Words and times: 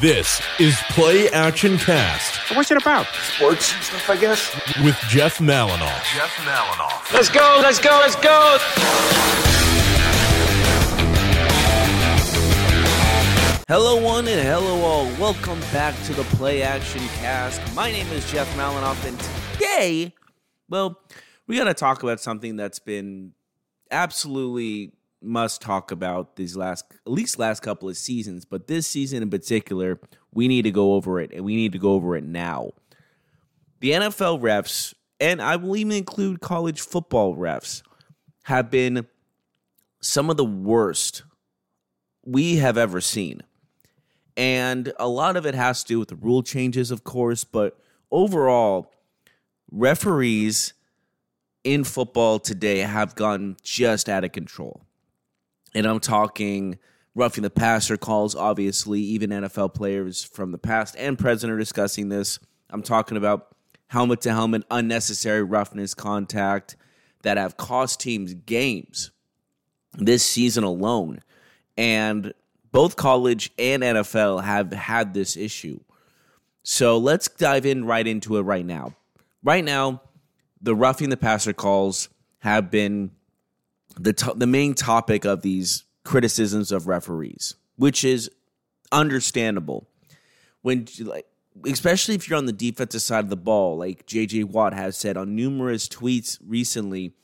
This 0.00 0.40
is 0.60 0.78
Play 0.90 1.28
Action 1.30 1.76
Cast 1.76 2.54
What's 2.54 2.70
it 2.70 2.80
about? 2.80 3.06
Sports 3.06 3.74
and 3.74 3.82
stuff, 3.82 4.08
I 4.08 4.16
guess. 4.16 4.54
with 4.84 4.96
Jeff 5.08 5.38
Malinoff. 5.38 6.04
Jeff 6.14 6.30
Malinoff. 6.44 7.12
Let's 7.12 7.28
go, 7.28 7.58
let's 7.60 7.80
go, 7.80 7.90
let's 8.00 8.14
go! 8.14 8.58
Hello, 13.66 14.00
one 14.00 14.28
and 14.28 14.40
hello, 14.40 14.82
all. 14.82 15.06
Welcome 15.20 15.58
back 15.72 16.00
to 16.04 16.12
the 16.12 16.22
Play 16.36 16.62
Action 16.62 17.02
Cast. 17.20 17.60
My 17.74 17.90
name 17.90 18.06
is 18.12 18.30
Jeff 18.30 18.48
Malinoff, 18.56 19.04
and 19.04 19.18
today, 19.54 20.14
well, 20.68 21.00
we 21.48 21.56
got 21.56 21.64
to 21.64 21.74
talk 21.74 22.04
about 22.04 22.20
something 22.20 22.54
that's 22.54 22.78
been 22.78 23.32
absolutely 23.90 24.92
must 25.20 25.60
talk 25.60 25.90
about 25.90 26.36
these 26.36 26.56
last, 26.56 26.84
at 26.90 27.12
least 27.12 27.38
last 27.38 27.60
couple 27.60 27.88
of 27.88 27.96
seasons, 27.96 28.44
but 28.44 28.66
this 28.66 28.86
season 28.86 29.22
in 29.22 29.30
particular, 29.30 29.98
we 30.32 30.48
need 30.48 30.62
to 30.62 30.70
go 30.70 30.94
over 30.94 31.20
it, 31.20 31.32
and 31.32 31.44
we 31.44 31.56
need 31.56 31.72
to 31.72 31.78
go 31.78 31.92
over 31.92 32.16
it 32.16 32.24
now. 32.24 32.70
The 33.80 33.92
NFL 33.92 34.40
refs, 34.40 34.94
and 35.20 35.40
I 35.42 35.56
will 35.56 35.76
even 35.76 35.92
include 35.92 36.40
college 36.40 36.80
football 36.80 37.36
refs, 37.36 37.82
have 38.44 38.70
been 38.70 39.06
some 40.00 40.30
of 40.30 40.36
the 40.36 40.44
worst 40.44 41.22
we 42.24 42.56
have 42.56 42.78
ever 42.78 43.00
seen. 43.00 43.42
And 44.36 44.92
a 44.98 45.08
lot 45.08 45.36
of 45.36 45.46
it 45.46 45.54
has 45.54 45.82
to 45.82 45.88
do 45.88 45.98
with 45.98 46.08
the 46.08 46.16
rule 46.16 46.42
changes, 46.42 46.90
of 46.90 47.02
course, 47.02 47.42
but 47.42 47.76
overall, 48.10 48.92
referees 49.70 50.74
in 51.64 51.84
football 51.84 52.38
today 52.38 52.78
have 52.78 53.14
gotten 53.14 53.56
just 53.62 54.08
out 54.08 54.24
of 54.24 54.32
control. 54.32 54.82
And 55.74 55.86
I'm 55.86 56.00
talking 56.00 56.78
roughing 57.14 57.42
the 57.42 57.50
passer 57.50 57.96
calls, 57.96 58.34
obviously, 58.34 59.00
even 59.00 59.30
NFL 59.30 59.74
players 59.74 60.22
from 60.22 60.52
the 60.52 60.58
past 60.58 60.94
and 60.98 61.18
present 61.18 61.52
are 61.52 61.58
discussing 61.58 62.08
this. 62.08 62.38
I'm 62.70 62.82
talking 62.82 63.16
about 63.16 63.48
helmet 63.88 64.20
to 64.22 64.32
helmet, 64.32 64.64
unnecessary 64.70 65.42
roughness 65.42 65.94
contact 65.94 66.76
that 67.22 67.36
have 67.36 67.56
cost 67.56 68.00
teams 68.00 68.34
games 68.34 69.10
this 69.94 70.24
season 70.24 70.64
alone. 70.64 71.20
And 71.76 72.32
both 72.70 72.96
college 72.96 73.50
and 73.58 73.82
NFL 73.82 74.44
have 74.44 74.72
had 74.72 75.14
this 75.14 75.36
issue. 75.36 75.80
So 76.62 76.98
let's 76.98 77.28
dive 77.28 77.66
in 77.66 77.84
right 77.84 78.06
into 78.06 78.36
it 78.36 78.42
right 78.42 78.64
now. 78.64 78.94
Right 79.42 79.64
now, 79.64 80.02
the 80.60 80.74
roughing 80.74 81.08
the 81.08 81.16
passer 81.16 81.52
calls 81.52 82.08
have 82.40 82.70
been 82.70 83.10
the 83.98 84.12
to- 84.12 84.34
the 84.36 84.46
main 84.46 84.74
topic 84.74 85.24
of 85.24 85.42
these 85.42 85.84
criticisms 86.04 86.72
of 86.72 86.86
referees, 86.86 87.54
which 87.76 88.04
is 88.04 88.30
understandable. 88.92 89.88
When 90.62 90.86
like 91.00 91.26
especially 91.66 92.14
if 92.14 92.28
you're 92.28 92.38
on 92.38 92.46
the 92.46 92.52
defensive 92.52 93.02
side 93.02 93.24
of 93.24 93.30
the 93.30 93.36
ball, 93.36 93.76
like 93.76 94.06
JJ 94.06 94.44
Watt 94.44 94.74
has 94.74 94.96
said 94.96 95.16
on 95.16 95.34
numerous 95.34 95.88
tweets 95.88 96.38
recently, 96.46 97.14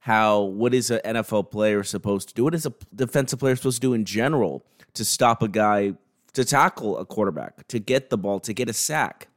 how 0.00 0.42
what 0.42 0.72
is 0.72 0.90
an 0.90 1.00
NFL 1.04 1.50
player 1.50 1.82
supposed 1.82 2.28
to 2.28 2.34
do? 2.34 2.44
What 2.44 2.54
is 2.54 2.66
a 2.66 2.72
defensive 2.94 3.38
player 3.38 3.56
supposed 3.56 3.82
to 3.82 3.88
do 3.88 3.94
in 3.94 4.04
general 4.04 4.64
to 4.94 5.04
stop 5.04 5.42
a 5.42 5.48
guy 5.48 5.94
to 6.32 6.44
tackle 6.44 6.96
a 6.98 7.04
quarterback, 7.04 7.66
to 7.68 7.78
get 7.78 8.10
the 8.10 8.16
ball, 8.16 8.40
to 8.40 8.52
get 8.52 8.68
a 8.68 8.72
sack? 8.72 9.28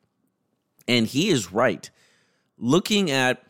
And 0.87 1.07
he 1.07 1.29
is 1.29 1.51
right. 1.51 1.89
Looking 2.57 3.11
at 3.11 3.43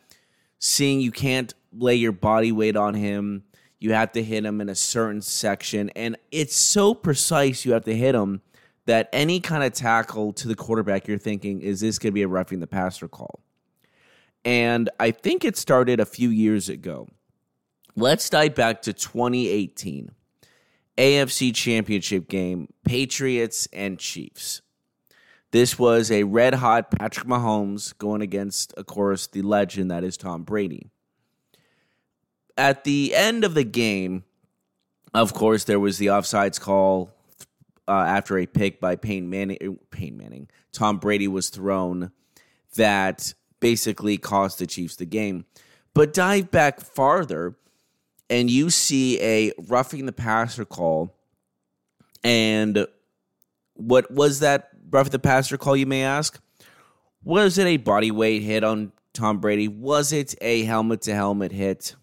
seeing 0.58 1.00
you 1.00 1.12
can't 1.12 1.52
lay 1.76 1.94
your 1.94 2.12
body 2.12 2.52
weight 2.52 2.76
on 2.76 2.94
him, 2.94 3.44
you 3.78 3.92
have 3.92 4.12
to 4.12 4.22
hit 4.22 4.44
him 4.44 4.60
in 4.60 4.68
a 4.68 4.74
certain 4.74 5.20
section, 5.20 5.90
and 5.90 6.16
it's 6.30 6.56
so 6.56 6.94
precise 6.94 7.64
you 7.64 7.72
have 7.72 7.84
to 7.84 7.96
hit 7.96 8.14
him 8.14 8.40
that 8.86 9.08
any 9.12 9.40
kind 9.40 9.64
of 9.64 9.72
tackle 9.72 10.32
to 10.34 10.48
the 10.48 10.54
quarterback, 10.54 11.08
you're 11.08 11.18
thinking, 11.18 11.60
is 11.60 11.80
this 11.80 11.98
going 11.98 12.12
to 12.12 12.14
be 12.14 12.22
a 12.22 12.28
roughing 12.28 12.60
the 12.60 12.66
passer 12.66 13.08
call? 13.08 13.40
And 14.44 14.90
I 15.00 15.10
think 15.10 15.44
it 15.44 15.56
started 15.56 16.00
a 16.00 16.06
few 16.06 16.28
years 16.28 16.68
ago. 16.68 17.08
Let's 17.96 18.28
dive 18.28 18.54
back 18.54 18.82
to 18.82 18.92
2018. 18.92 20.10
AFC 20.98 21.54
Championship 21.54 22.28
game, 22.28 22.68
Patriots 22.84 23.66
and 23.72 23.98
Chiefs. 23.98 24.62
This 25.50 25.78
was 25.78 26.10
a 26.10 26.24
red 26.24 26.54
hot 26.54 26.90
Patrick 26.90 27.26
Mahomes 27.26 27.96
going 27.96 28.22
against, 28.22 28.72
of 28.74 28.86
course, 28.86 29.26
the 29.26 29.42
legend 29.42 29.90
that 29.90 30.04
is 30.04 30.16
Tom 30.16 30.42
Brady. 30.42 30.90
At 32.56 32.84
the 32.84 33.14
end 33.14 33.44
of 33.44 33.54
the 33.54 33.64
game, 33.64 34.24
of 35.12 35.34
course, 35.34 35.64
there 35.64 35.80
was 35.80 35.98
the 35.98 36.06
offsides 36.06 36.60
call 36.60 37.10
uh, 37.86 37.92
after 37.92 38.38
a 38.38 38.46
pick 38.46 38.80
by 38.80 38.96
Payne 38.96 39.28
Manning. 39.30 39.78
Payne 39.90 40.16
Manning. 40.16 40.48
Tom 40.72 40.98
Brady 40.98 41.28
was 41.28 41.50
thrown 41.50 42.10
that 42.76 43.34
basically 43.60 44.16
cost 44.18 44.58
the 44.58 44.66
Chiefs 44.66 44.96
the 44.96 45.06
game. 45.06 45.46
But 45.94 46.12
dive 46.12 46.50
back 46.50 46.80
farther, 46.80 47.54
and 48.28 48.50
you 48.50 48.70
see 48.70 49.20
a 49.20 49.52
roughing 49.68 50.06
the 50.06 50.12
passer 50.12 50.64
call. 50.64 51.16
And 52.24 52.86
what 53.74 54.10
was 54.10 54.40
that 54.40 54.70
roughing 54.90 55.12
the 55.12 55.18
passer 55.18 55.56
call, 55.56 55.76
you 55.76 55.86
may 55.86 56.02
ask? 56.02 56.40
Was 57.22 57.58
it 57.58 57.66
a 57.66 57.76
body 57.76 58.10
weight 58.10 58.42
hit 58.42 58.64
on 58.64 58.92
Tom 59.12 59.38
Brady? 59.38 59.68
Was 59.68 60.12
it 60.12 60.34
a 60.40 60.64
helmet 60.64 61.02
to 61.02 61.14
helmet 61.14 61.52
hit? 61.52 61.94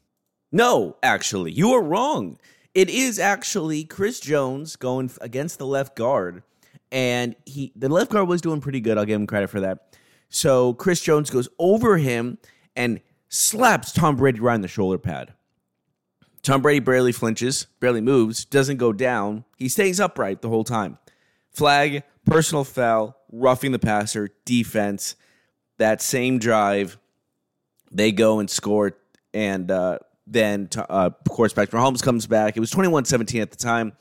No, 0.51 0.97
actually, 1.01 1.51
you 1.51 1.71
are 1.73 1.81
wrong. 1.81 2.37
It 2.73 2.89
is 2.89 3.19
actually 3.19 3.83
Chris 3.83 4.19
Jones 4.19 4.75
going 4.75 5.11
against 5.21 5.59
the 5.59 5.65
left 5.65 5.95
guard, 5.95 6.43
and 6.91 7.35
he 7.45 7.71
the 7.75 7.89
left 7.89 8.11
guard 8.11 8.27
was 8.27 8.41
doing 8.41 8.61
pretty 8.61 8.81
good. 8.81 8.97
I'll 8.97 9.05
give 9.05 9.19
him 9.19 9.27
credit 9.27 9.49
for 9.49 9.61
that. 9.61 9.97
So 10.29 10.73
Chris 10.73 11.01
Jones 11.01 11.29
goes 11.29 11.49
over 11.59 11.97
him 11.97 12.37
and 12.75 13.01
slaps 13.27 13.91
Tom 13.91 14.15
Brady 14.15 14.39
right 14.39 14.55
in 14.55 14.61
the 14.61 14.67
shoulder 14.67 14.97
pad. 14.97 15.33
Tom 16.41 16.61
Brady 16.61 16.79
barely 16.79 17.11
flinches, 17.11 17.67
barely 17.79 18.01
moves, 18.01 18.45
doesn't 18.45 18.77
go 18.77 18.93
down. 18.93 19.43
He 19.57 19.69
stays 19.69 19.99
upright 19.99 20.41
the 20.41 20.49
whole 20.49 20.63
time. 20.63 20.97
Flag, 21.51 22.03
personal 22.25 22.63
foul, 22.63 23.17
roughing 23.31 23.73
the 23.73 23.79
passer, 23.79 24.29
defense. 24.45 25.15
That 25.77 26.01
same 26.01 26.39
drive, 26.39 26.97
they 27.91 28.11
go 28.11 28.39
and 28.39 28.49
score. 28.49 28.97
And 29.33 29.69
uh, 29.69 29.99
then, 30.31 30.69
uh, 30.77 31.11
of 31.25 31.29
course, 31.29 31.51
Patrick 31.53 31.79
Mahomes 31.79 32.01
comes 32.01 32.25
back. 32.25 32.55
It 32.55 32.61
was 32.61 32.71
21 32.71 33.05
17 33.05 33.41
at 33.41 33.51
the 33.51 33.57
time. 33.57 33.93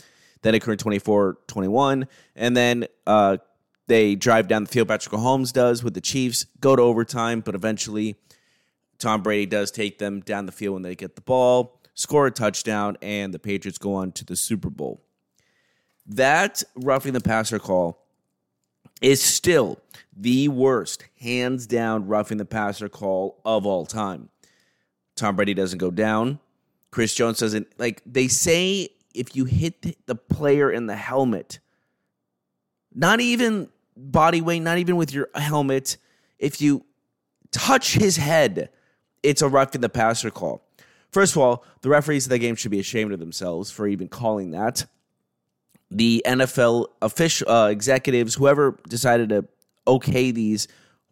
Then 0.42 0.54
it 0.54 0.58
occurred 0.58 0.78
24 0.78 1.38
21. 1.48 2.06
And 2.36 2.56
then 2.56 2.86
uh, 3.06 3.38
they 3.88 4.14
drive 4.14 4.46
down 4.48 4.64
the 4.64 4.70
field. 4.70 4.88
Patrick 4.88 5.12
Mahomes 5.12 5.52
does 5.52 5.82
with 5.82 5.94
the 5.94 6.00
Chiefs, 6.00 6.46
go 6.60 6.76
to 6.76 6.82
overtime, 6.82 7.40
but 7.40 7.54
eventually 7.54 8.16
Tom 8.98 9.22
Brady 9.22 9.46
does 9.46 9.70
take 9.70 9.98
them 9.98 10.20
down 10.20 10.46
the 10.46 10.52
field 10.52 10.74
when 10.74 10.82
they 10.82 10.94
get 10.94 11.16
the 11.16 11.22
ball, 11.22 11.80
score 11.94 12.26
a 12.26 12.30
touchdown, 12.30 12.96
and 13.02 13.34
the 13.34 13.38
Patriots 13.38 13.78
go 13.78 13.94
on 13.94 14.12
to 14.12 14.24
the 14.24 14.36
Super 14.36 14.70
Bowl. 14.70 15.02
That 16.06 16.62
roughing 16.76 17.12
the 17.12 17.20
passer 17.20 17.58
call 17.58 18.06
is 19.02 19.22
still 19.22 19.80
the 20.16 20.48
worst, 20.48 21.04
hands 21.20 21.66
down, 21.66 22.06
roughing 22.06 22.38
the 22.38 22.44
passer 22.44 22.88
call 22.88 23.40
of 23.44 23.66
all 23.66 23.86
time. 23.86 24.29
Tom 25.20 25.36
Brady 25.36 25.54
doesn't 25.54 25.78
go 25.78 25.90
down. 25.90 26.40
Chris 26.90 27.14
Jones 27.14 27.38
doesn't. 27.38 27.68
Like, 27.78 28.02
they 28.04 28.26
say 28.26 28.88
if 29.14 29.36
you 29.36 29.44
hit 29.44 30.06
the 30.06 30.14
player 30.14 30.70
in 30.70 30.86
the 30.86 30.96
helmet, 30.96 31.60
not 32.94 33.20
even 33.20 33.68
body 33.96 34.40
weight, 34.40 34.60
not 34.60 34.78
even 34.78 34.96
with 34.96 35.12
your 35.12 35.28
helmet, 35.34 35.98
if 36.38 36.60
you 36.62 36.84
touch 37.52 37.94
his 37.94 38.16
head, 38.16 38.70
it's 39.22 39.42
a 39.42 39.48
roughing 39.48 39.82
the 39.82 39.90
passer 39.90 40.30
call. 40.30 40.62
First 41.10 41.36
of 41.36 41.42
all, 41.42 41.64
the 41.82 41.90
referees 41.90 42.24
of 42.26 42.30
the 42.30 42.38
game 42.38 42.54
should 42.54 42.70
be 42.70 42.80
ashamed 42.80 43.12
of 43.12 43.18
themselves 43.18 43.70
for 43.70 43.86
even 43.86 44.08
calling 44.08 44.52
that. 44.52 44.86
The 45.90 46.22
NFL 46.26 46.86
official 47.02 47.50
uh, 47.50 47.68
executives, 47.68 48.36
whoever 48.36 48.78
decided 48.88 49.28
to 49.30 49.44
okay 49.86 50.30
these, 50.30 50.66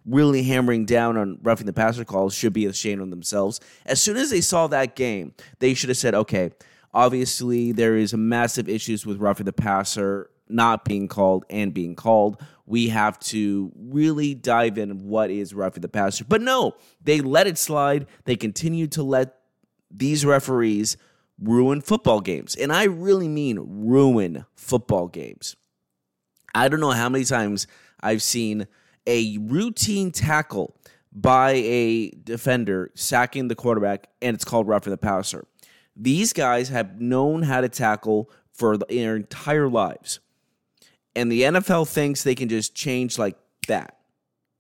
really 0.09 0.43
hammering 0.43 0.85
down 0.85 1.17
on 1.17 1.39
roughing 1.43 1.67
the 1.67 1.73
passer 1.73 2.05
calls, 2.05 2.35
should 2.35 2.53
be 2.53 2.67
ashamed 2.67 3.03
of 3.03 3.11
themselves. 3.11 3.61
As 3.85 4.01
soon 4.01 4.17
as 4.17 4.31
they 4.31 4.41
saw 4.41 4.67
that 4.69 4.97
game, 4.97 5.35
they 5.59 5.75
should 5.75 5.91
have 5.91 5.99
said, 5.99 6.15
"Okay, 6.15 6.51
obviously 6.95 7.73
there 7.73 7.97
is 7.97 8.15
massive 8.15 8.69
issues 8.69 9.05
with 9.05 9.19
roughing 9.19 9.47
the 9.47 9.53
passer 9.53 10.31
not 10.49 10.85
being 10.85 11.09
called 11.09 11.45
and 11.51 11.75
being 11.75 11.95
called. 11.95 12.41
We 12.65 12.89
have 12.89 13.19
to 13.21 13.71
really 13.77 14.35
dive 14.35 14.79
in 14.79 15.07
what 15.09 15.31
is 15.31 15.53
roughing 15.53 15.83
the 15.83 15.89
passer." 15.89 16.25
But 16.25 16.41
no, 16.41 16.75
they 17.03 17.21
let 17.21 17.47
it 17.47 17.59
slide. 17.59 18.07
They 18.25 18.37
continue 18.37 18.87
to 18.89 19.03
let 19.03 19.35
these 19.91 20.25
referees 20.25 20.97
ruin 21.41 21.81
football 21.81 22.21
games. 22.21 22.55
And 22.57 22.73
I 22.73 22.85
really 22.85 23.29
mean 23.29 23.59
ruin 23.61 24.45
football 24.57 25.09
games. 25.09 25.55
I 26.55 26.69
don't 26.69 26.81
know 26.81 26.91
how 26.91 27.09
many 27.09 27.25
times 27.25 27.67
I've 28.01 28.23
seen 28.23 28.67
a 29.09 29.39
routine 29.39 30.13
tackle 30.13 30.77
by 31.13 31.53
a 31.55 32.11
defender 32.11 32.93
sacking 32.95 33.49
the 33.49 33.57
quarterback, 33.57 34.09
and 34.23 34.35
it's 34.35 34.45
called 34.45 34.69
roughing 34.69 34.93
the 34.93 34.99
passer. 34.99 35.47
These 35.97 36.33
guys 36.33 36.69
have 36.69 37.01
known 37.01 37.43
how 37.43 37.61
to 37.61 37.69
tackle 37.69 38.31
for 38.53 38.77
their 38.77 39.17
entire 39.17 39.69
lives. 39.69 40.21
And 41.17 41.33
the 41.33 41.43
NFL 41.43 41.89
thinks 41.89 42.23
they 42.23 42.37
can 42.37 42.49
just 42.49 42.75
change 42.75 43.19
like 43.19 43.37
that. 43.67 43.97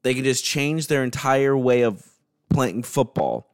They 0.02 0.14
can 0.14 0.24
just 0.24 0.44
change 0.44 0.88
their 0.88 1.04
entire 1.04 1.56
way 1.56 1.82
of 1.82 2.04
playing 2.48 2.82
football. 2.82 3.52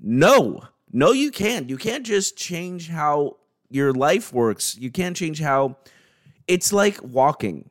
No, 0.00 0.62
no, 0.90 1.12
you 1.12 1.30
can't. 1.30 1.70
You 1.70 1.78
can't 1.78 2.04
just 2.04 2.36
change 2.36 2.88
how 2.88 3.36
your 3.70 3.92
life 3.92 4.32
works. 4.32 4.76
You 4.76 4.90
can't 4.90 5.16
change 5.16 5.40
how 5.40 5.76
it's 6.46 6.72
like 6.72 6.98
walking. 7.02 7.70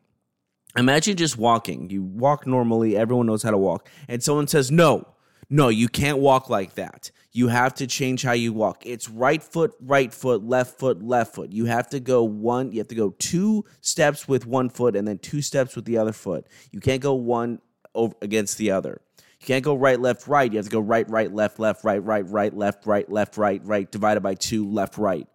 Imagine 0.75 1.15
just 1.15 1.37
walking. 1.37 1.89
You 1.89 2.03
walk 2.03 2.45
normally, 2.45 2.97
everyone 2.97 3.25
knows 3.27 3.43
how 3.43 3.51
to 3.51 3.57
walk. 3.57 3.87
And 4.07 4.21
someone 4.21 4.47
says, 4.47 4.69
No, 4.71 5.07
no, 5.49 5.69
you 5.69 5.87
can't 5.87 6.19
walk 6.19 6.49
like 6.49 6.75
that. 6.75 7.11
You 7.31 7.49
have 7.49 7.75
to 7.75 7.87
change 7.87 8.23
how 8.23 8.31
you 8.31 8.51
walk. 8.51 8.83
It's 8.85 9.09
right 9.09 9.41
foot, 9.41 9.73
right 9.79 10.11
foot, 10.11 10.43
left 10.43 10.79
foot, 10.79 11.03
left 11.03 11.35
foot. 11.35 11.51
You 11.51 11.65
have 11.65 11.87
to 11.89 11.99
go 11.99 12.23
one, 12.23 12.71
you 12.71 12.79
have 12.79 12.87
to 12.87 12.95
go 12.95 13.11
two 13.19 13.63
steps 13.81 14.27
with 14.27 14.45
one 14.45 14.69
foot 14.69 14.95
and 14.95 15.07
then 15.07 15.19
two 15.19 15.41
steps 15.41 15.75
with 15.75 15.85
the 15.85 15.97
other 15.97 16.13
foot. 16.13 16.47
You 16.71 16.79
can't 16.79 17.01
go 17.01 17.13
one 17.13 17.59
over 17.93 18.15
against 18.21 18.57
the 18.57 18.71
other. 18.71 19.01
You 19.39 19.45
can't 19.45 19.63
go 19.63 19.75
right, 19.75 19.99
left, 19.99 20.27
right. 20.27 20.51
You 20.51 20.57
have 20.57 20.65
to 20.65 20.71
go 20.71 20.79
right, 20.79 21.07
right, 21.09 21.31
left, 21.31 21.59
left, 21.59 21.83
right, 21.83 22.03
right, 22.03 22.27
right, 22.27 22.55
left, 22.55 22.87
right, 22.87 23.09
left, 23.09 23.37
right, 23.37 23.61
right, 23.63 23.91
divided 23.91 24.21
by 24.21 24.33
two, 24.33 24.67
left, 24.67 24.97
right. 24.97 25.27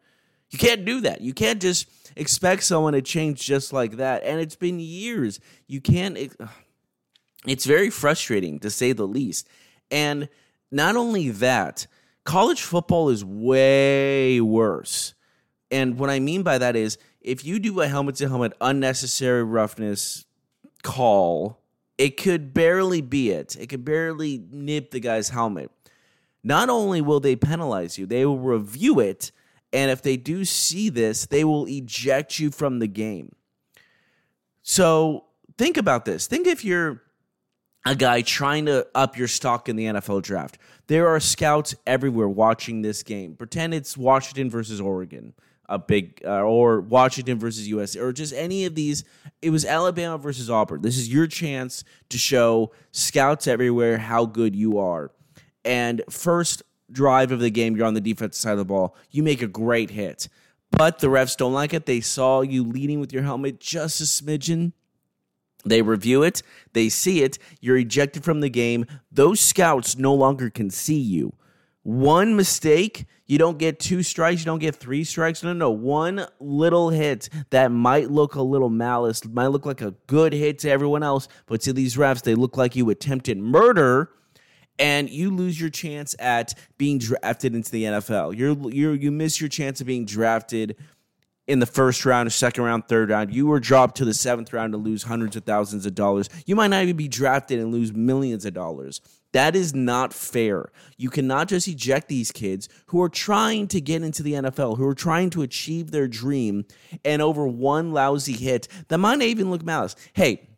You 0.52 0.58
can't 0.58 0.84
do 0.84 1.00
that. 1.00 1.22
You 1.22 1.32
can't 1.32 1.60
just 1.60 1.88
expect 2.14 2.62
someone 2.62 2.92
to 2.92 3.02
change 3.02 3.40
just 3.40 3.72
like 3.72 3.96
that. 3.96 4.22
And 4.22 4.38
it's 4.38 4.54
been 4.54 4.78
years. 4.78 5.40
You 5.66 5.80
can't. 5.80 6.16
It, 6.16 6.36
it's 7.46 7.64
very 7.64 7.90
frustrating 7.90 8.60
to 8.60 8.70
say 8.70 8.92
the 8.92 9.06
least. 9.06 9.48
And 9.90 10.28
not 10.70 10.94
only 10.94 11.30
that, 11.30 11.86
college 12.24 12.60
football 12.60 13.08
is 13.08 13.24
way 13.24 14.40
worse. 14.40 15.14
And 15.70 15.98
what 15.98 16.10
I 16.10 16.20
mean 16.20 16.42
by 16.42 16.58
that 16.58 16.76
is 16.76 16.98
if 17.22 17.44
you 17.44 17.58
do 17.58 17.80
a 17.80 17.88
helmet 17.88 18.16
to 18.16 18.28
helmet 18.28 18.52
unnecessary 18.60 19.42
roughness 19.42 20.26
call, 20.82 21.60
it 21.96 22.16
could 22.18 22.52
barely 22.52 23.00
be 23.00 23.30
it. 23.30 23.56
It 23.58 23.68
could 23.68 23.84
barely 23.84 24.44
nip 24.50 24.90
the 24.90 25.00
guy's 25.00 25.30
helmet. 25.30 25.70
Not 26.44 26.68
only 26.68 27.00
will 27.00 27.20
they 27.20 27.36
penalize 27.36 27.96
you, 27.96 28.06
they 28.06 28.26
will 28.26 28.38
review 28.38 29.00
it. 29.00 29.32
And 29.72 29.90
if 29.90 30.02
they 30.02 30.16
do 30.16 30.44
see 30.44 30.88
this, 30.88 31.26
they 31.26 31.44
will 31.44 31.66
eject 31.66 32.38
you 32.38 32.50
from 32.50 32.78
the 32.78 32.86
game. 32.86 33.34
So 34.62 35.24
think 35.56 35.76
about 35.76 36.04
this. 36.04 36.26
Think 36.26 36.46
if 36.46 36.64
you're 36.64 37.02
a 37.84 37.94
guy 37.94 38.22
trying 38.22 38.66
to 38.66 38.86
up 38.94 39.16
your 39.16 39.28
stock 39.28 39.68
in 39.68 39.76
the 39.76 39.86
NFL 39.86 40.22
draft. 40.22 40.58
There 40.86 41.08
are 41.08 41.20
scouts 41.20 41.74
everywhere 41.86 42.28
watching 42.28 42.82
this 42.82 43.02
game. 43.02 43.34
Pretend 43.34 43.74
it's 43.74 43.96
Washington 43.96 44.50
versus 44.50 44.80
Oregon, 44.80 45.34
a 45.68 45.78
big, 45.78 46.22
uh, 46.24 46.42
or 46.42 46.80
Washington 46.80 47.38
versus 47.38 47.68
US, 47.68 47.96
or 47.96 48.12
just 48.12 48.32
any 48.34 48.64
of 48.66 48.74
these. 48.74 49.04
It 49.40 49.50
was 49.50 49.64
Alabama 49.64 50.18
versus 50.18 50.48
Auburn. 50.48 50.82
This 50.82 50.96
is 50.96 51.12
your 51.12 51.26
chance 51.26 51.82
to 52.10 52.18
show 52.18 52.72
scouts 52.92 53.46
everywhere 53.46 53.98
how 53.98 54.26
good 54.26 54.54
you 54.54 54.78
are. 54.78 55.10
And 55.64 56.02
first 56.08 56.62
drive 56.92 57.32
of 57.32 57.40
the 57.40 57.50
game, 57.50 57.76
you're 57.76 57.86
on 57.86 57.94
the 57.94 58.00
defensive 58.00 58.40
side 58.40 58.52
of 58.52 58.58
the 58.58 58.64
ball. 58.64 58.94
You 59.10 59.22
make 59.22 59.42
a 59.42 59.46
great 59.46 59.90
hit. 59.90 60.28
But 60.70 61.00
the 61.00 61.08
refs 61.08 61.36
don't 61.36 61.52
like 61.52 61.74
it. 61.74 61.86
They 61.86 62.00
saw 62.00 62.40
you 62.40 62.64
leading 62.64 63.00
with 63.00 63.12
your 63.12 63.22
helmet 63.22 63.60
just 63.60 64.00
a 64.00 64.04
smidgen 64.04 64.72
they 65.64 65.82
review 65.82 66.22
it, 66.22 66.42
they 66.72 66.88
see 66.88 67.22
it, 67.22 67.38
you're 67.60 67.76
ejected 67.76 68.24
from 68.24 68.40
the 68.40 68.48
game. 68.48 68.86
Those 69.10 69.40
scouts 69.40 69.96
no 69.96 70.14
longer 70.14 70.50
can 70.50 70.70
see 70.70 70.98
you. 70.98 71.34
One 71.84 72.36
mistake, 72.36 73.06
you 73.26 73.38
don't 73.38 73.58
get 73.58 73.80
two 73.80 74.02
strikes, 74.02 74.40
you 74.40 74.44
don't 74.44 74.60
get 74.60 74.76
three 74.76 75.04
strikes. 75.04 75.42
No, 75.42 75.52
no, 75.52 75.70
one 75.70 76.26
little 76.38 76.90
hit 76.90 77.28
that 77.50 77.70
might 77.70 78.10
look 78.10 78.34
a 78.34 78.42
little 78.42 78.70
malice, 78.70 79.24
might 79.24 79.48
look 79.48 79.66
like 79.66 79.80
a 79.80 79.94
good 80.06 80.32
hit 80.32 80.58
to 80.60 80.70
everyone 80.70 81.02
else, 81.02 81.28
but 81.46 81.60
to 81.62 81.72
these 81.72 81.96
refs, 81.96 82.22
they 82.22 82.34
look 82.34 82.56
like 82.56 82.76
you 82.76 82.90
attempted 82.90 83.38
murder 83.38 84.10
and 84.82 85.08
you 85.08 85.30
lose 85.30 85.60
your 85.60 85.70
chance 85.70 86.16
at 86.18 86.54
being 86.76 86.98
drafted 86.98 87.54
into 87.54 87.70
the 87.70 87.84
NFL. 87.84 88.36
You're, 88.36 88.56
you're 88.68 88.94
you 88.94 89.12
miss 89.12 89.40
your 89.40 89.48
chance 89.48 89.80
of 89.80 89.86
being 89.86 90.04
drafted 90.04 90.76
in 91.46 91.60
the 91.60 91.66
first 91.66 92.04
round, 92.04 92.32
second 92.32 92.64
round, 92.64 92.88
third 92.88 93.10
round. 93.10 93.32
You 93.32 93.46
were 93.46 93.60
dropped 93.60 93.96
to 93.98 94.04
the 94.04 94.12
seventh 94.12 94.52
round 94.52 94.72
to 94.72 94.78
lose 94.78 95.04
hundreds 95.04 95.36
of 95.36 95.44
thousands 95.44 95.86
of 95.86 95.94
dollars. 95.94 96.28
You 96.46 96.56
might 96.56 96.66
not 96.66 96.82
even 96.82 96.96
be 96.96 97.06
drafted 97.06 97.60
and 97.60 97.70
lose 97.70 97.92
millions 97.92 98.44
of 98.44 98.54
dollars. 98.54 99.00
That 99.32 99.54
is 99.54 99.72
not 99.72 100.12
fair. 100.12 100.72
You 100.96 101.10
cannot 101.10 101.48
just 101.48 101.68
eject 101.68 102.08
these 102.08 102.32
kids 102.32 102.68
who 102.86 103.00
are 103.02 103.08
trying 103.08 103.68
to 103.68 103.80
get 103.80 104.02
into 104.02 104.24
the 104.24 104.32
NFL, 104.34 104.78
who 104.78 104.86
are 104.86 104.94
trying 104.94 105.30
to 105.30 105.42
achieve 105.42 105.92
their 105.92 106.08
dream, 106.08 106.64
and 107.04 107.22
over 107.22 107.46
one 107.46 107.92
lousy 107.92 108.34
hit 108.34 108.66
that 108.88 108.98
might 108.98 109.22
even 109.22 109.48
look 109.48 109.64
malice. 109.64 109.94
Hey, 110.12 110.48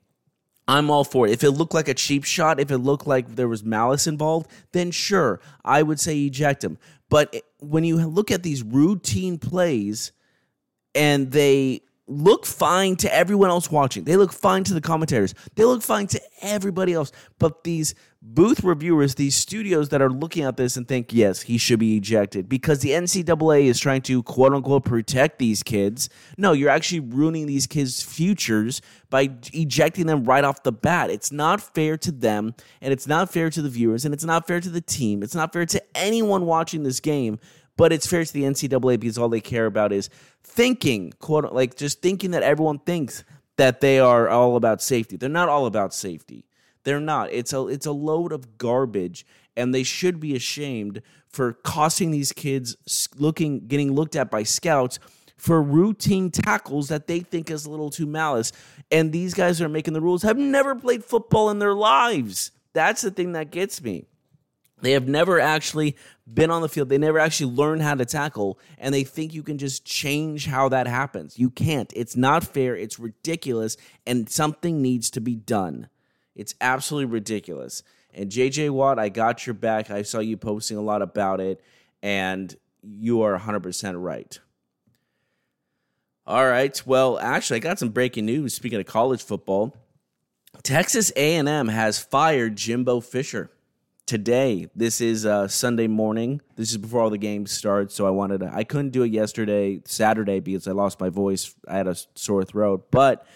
I'm 0.67 0.91
all 0.91 1.05
for 1.05 1.27
it. 1.27 1.33
If 1.33 1.45
it 1.45 1.51
looked 1.51 1.75
like 1.75 1.89
a 1.89 1.95
cheap 1.95 2.25
shot, 2.25 2.59
if 2.59 2.71
it 2.71 2.79
looked 2.79 3.07
like 3.07 3.37
there 3.37 3.49
was 3.49 3.63
malice 3.63 4.07
involved, 4.07 4.51
then 4.73 4.91
sure, 4.91 5.41
I 5.65 5.83
would 5.83 6.01
say 6.01 6.19
eject 6.25 6.65
him. 6.65 6.79
But 7.11 7.35
when 7.61 7.85
you 7.85 7.97
look 8.07 8.31
at 8.31 8.43
these 8.43 8.63
routine 8.63 9.39
plays, 9.39 10.13
and 10.95 11.31
they 11.31 11.81
look 12.07 12.47
fine 12.47 12.97
to 12.97 13.15
everyone 13.15 13.51
else 13.51 13.71
watching. 13.71 14.05
They 14.05 14.17
look 14.17 14.33
fine 14.33 14.65
to 14.65 14.75
the 14.75 14.81
commentators. 14.81 15.35
They 15.55 15.65
look 15.65 15.83
fine 15.83 16.07
to 16.09 16.21
everybody 16.43 16.93
else. 16.93 17.13
But 17.39 17.65
these 17.65 17.95
booth 18.27 18.65
reviewers, 18.65 19.15
these 19.15 19.37
studios 19.37 19.91
that 19.91 20.01
are 20.01 20.11
looking 20.11 20.45
at 20.45 20.57
this 20.57 20.77
and 20.77 20.89
think, 20.89 21.13
yes, 21.13 21.43
he 21.43 21.59
should 21.59 21.79
be 21.79 21.97
ejected 21.97 22.49
because 22.49 22.81
the 22.81 22.91
NCAA 22.91 23.65
is 23.65 23.79
trying 23.79 24.01
to 24.03 24.23
quote 24.23 24.55
unquote 24.55 24.85
protect 24.85 25.39
these 25.39 25.63
kids. 25.63 26.09
No, 26.39 26.53
you're 26.53 26.71
actually 26.71 27.01
ruining 27.01 27.47
these 27.47 27.67
kids' 27.67 28.03
futures 28.03 28.81
by 29.11 29.31
ejecting 29.53 30.07
them 30.07 30.25
right 30.25 30.43
off 30.43 30.63
the 30.63 30.73
bat. 30.73 31.11
It's 31.11 31.31
not 31.31 31.61
fair 31.61 31.99
to 31.99 32.11
them, 32.11 32.55
and 32.81 32.93
it's 32.93 33.07
not 33.07 33.31
fair 33.31 33.51
to 33.51 33.61
the 33.61 33.69
viewers, 33.69 34.05
and 34.05 34.15
it's 34.15 34.25
not 34.25 34.47
fair 34.47 34.61
to 34.61 34.71
the 34.71 34.81
team. 34.81 35.23
It's 35.23 35.35
not 35.35 35.53
fair 35.53 35.67
to 35.67 35.83
anyone 35.95 36.47
watching 36.47 36.83
this 36.83 37.01
game 37.01 37.39
but 37.77 37.93
it's 37.93 38.07
fair 38.07 38.25
to 38.25 38.33
the 38.33 38.45
NCAA 38.45 39.01
because 39.01 39.19
all 39.19 39.29
they 39.29 39.41
care 39.41 39.67
about 39.67 39.93
is 39.93 40.09
thinking, 40.45 41.13
quote, 41.19 41.53
like 41.53 41.77
just 41.77 42.01
thinking 42.01 42.31
that 42.31 42.45
everyone 42.45 42.79
thinks 42.79 43.25
that 43.57 43.81
they 43.81 43.99
are 43.99 44.29
all 44.29 44.55
about 44.55 44.81
safety. 44.81 45.17
They're 45.17 45.29
not 45.29 45.49
all 45.49 45.67
about 45.67 45.93
safety. 45.93 46.47
They're 46.85 47.01
not. 47.01 47.33
It's 47.33 47.53
a 47.53 47.67
it's 47.67 47.87
a 47.87 47.93
load 47.93 48.33
of 48.33 48.59
garbage, 48.59 49.27
and 49.57 49.75
they 49.75 49.83
should 49.83 50.21
be 50.21 50.37
ashamed 50.37 51.03
for 51.29 51.53
costing 51.53 52.11
these 52.11 52.33
kids 52.33 52.77
looking 53.17 53.67
getting 53.67 53.93
looked 53.93 54.17
at 54.17 54.31
by 54.31 54.43
scouts 54.43 54.99
for 55.37 55.61
routine 55.63 56.31
tackles 56.31 56.89
that 56.89 57.07
they 57.07 57.21
think 57.21 57.51
is 57.51 57.67
a 57.67 57.71
little 57.71 57.91
too 57.91 58.07
malice. 58.07 58.53
And 58.91 59.13
these 59.13 59.35
guys 59.35 59.61
are 59.61 59.69
making 59.69 59.95
the 59.95 60.01
rules 60.01 60.23
have 60.23 60.39
never 60.39 60.75
played 60.75 61.05
football 61.05 61.51
in 61.51 61.59
their 61.59 61.75
lives. 61.75 62.53
That's 62.73 63.03
the 63.03 63.11
thing 63.11 63.33
that 63.33 63.51
gets 63.51 63.83
me. 63.83 64.07
They 64.81 64.93
have 64.93 65.09
never 65.09 65.41
actually 65.41 65.97
been 66.33 66.51
on 66.51 66.61
the 66.61 66.69
field. 66.69 66.89
They 66.89 66.99
never 66.99 67.19
actually 67.19 67.53
learned 67.53 67.83
how 67.83 67.95
to 67.95 68.05
tackle, 68.05 68.59
and 68.77 68.95
they 68.95 69.05
think 69.05 69.33
you 69.33 69.43
can 69.43 69.57
just 69.57 69.85
change 69.85 70.47
how 70.47 70.69
that 70.69 70.87
happens. 70.87 71.39
You 71.39 71.49
can't. 71.49 71.91
It's 71.97 72.17
not 72.17 72.45
fair. 72.45 72.77
It's 72.77 72.99
ridiculous, 72.99 73.77
and 74.07 74.29
something 74.29 74.83
needs 74.83 75.11
to 75.11 75.21
be 75.21 75.37
done. 75.37 75.89
It's 76.35 76.55
absolutely 76.61 77.13
ridiculous. 77.13 77.83
And 78.13 78.31
JJ 78.31 78.71
Watt, 78.71 78.99
I 78.99 79.09
got 79.09 79.47
your 79.47 79.55
back. 79.55 79.91
I 79.91 80.03
saw 80.03 80.21
you 80.21 80.37
posting 80.37 80.77
a 80.77 80.83
lot 80.83 81.03
about 81.03 81.41
it, 81.41 81.61
and 82.03 82.55
you 82.83 83.23
are 83.23 83.39
100% 83.39 84.03
right. 84.03 84.39
All 86.27 86.47
right. 86.47 86.81
Well, 86.87 87.19
actually, 87.19 87.57
I 87.57 87.61
got 87.61 87.79
some 87.79 87.91
breaking 87.91 88.25
news. 88.25 88.55
Speaking 88.55 88.81
of 88.81 88.87
college 88.87 89.23
football, 89.23 89.77
Texas 90.63 91.13
A&M 91.17 91.69
has 91.69 91.99
fired 91.99 92.57
Jimbo 92.57 93.01
Fisher 93.01 93.51
today. 94.07 94.69
This 94.75 95.01
is 95.01 95.27
uh, 95.27 95.49
Sunday 95.49 95.87
morning. 95.87 96.41
This 96.57 96.71
is 96.71 96.79
before 96.79 97.03
all 97.03 97.11
the 97.11 97.19
games 97.19 97.53
start, 97.53 97.93
so 97.93 98.07
I 98.07 98.11
wanted 98.11 98.41
to. 98.41 98.51
I 98.55 98.65
couldn't 98.65 98.91
do 98.91 99.03
it 99.03 99.13
yesterday, 99.13 99.83
Saturday, 99.85 100.41
because 100.41 100.69
I 100.69 100.73
lost 100.73 101.01
my 101.01 101.09
voice. 101.09 101.55
I 101.69 101.77
had 101.77 101.89
a 101.89 101.97
sore 102.15 102.45
throat. 102.45 102.91
But 102.91 103.27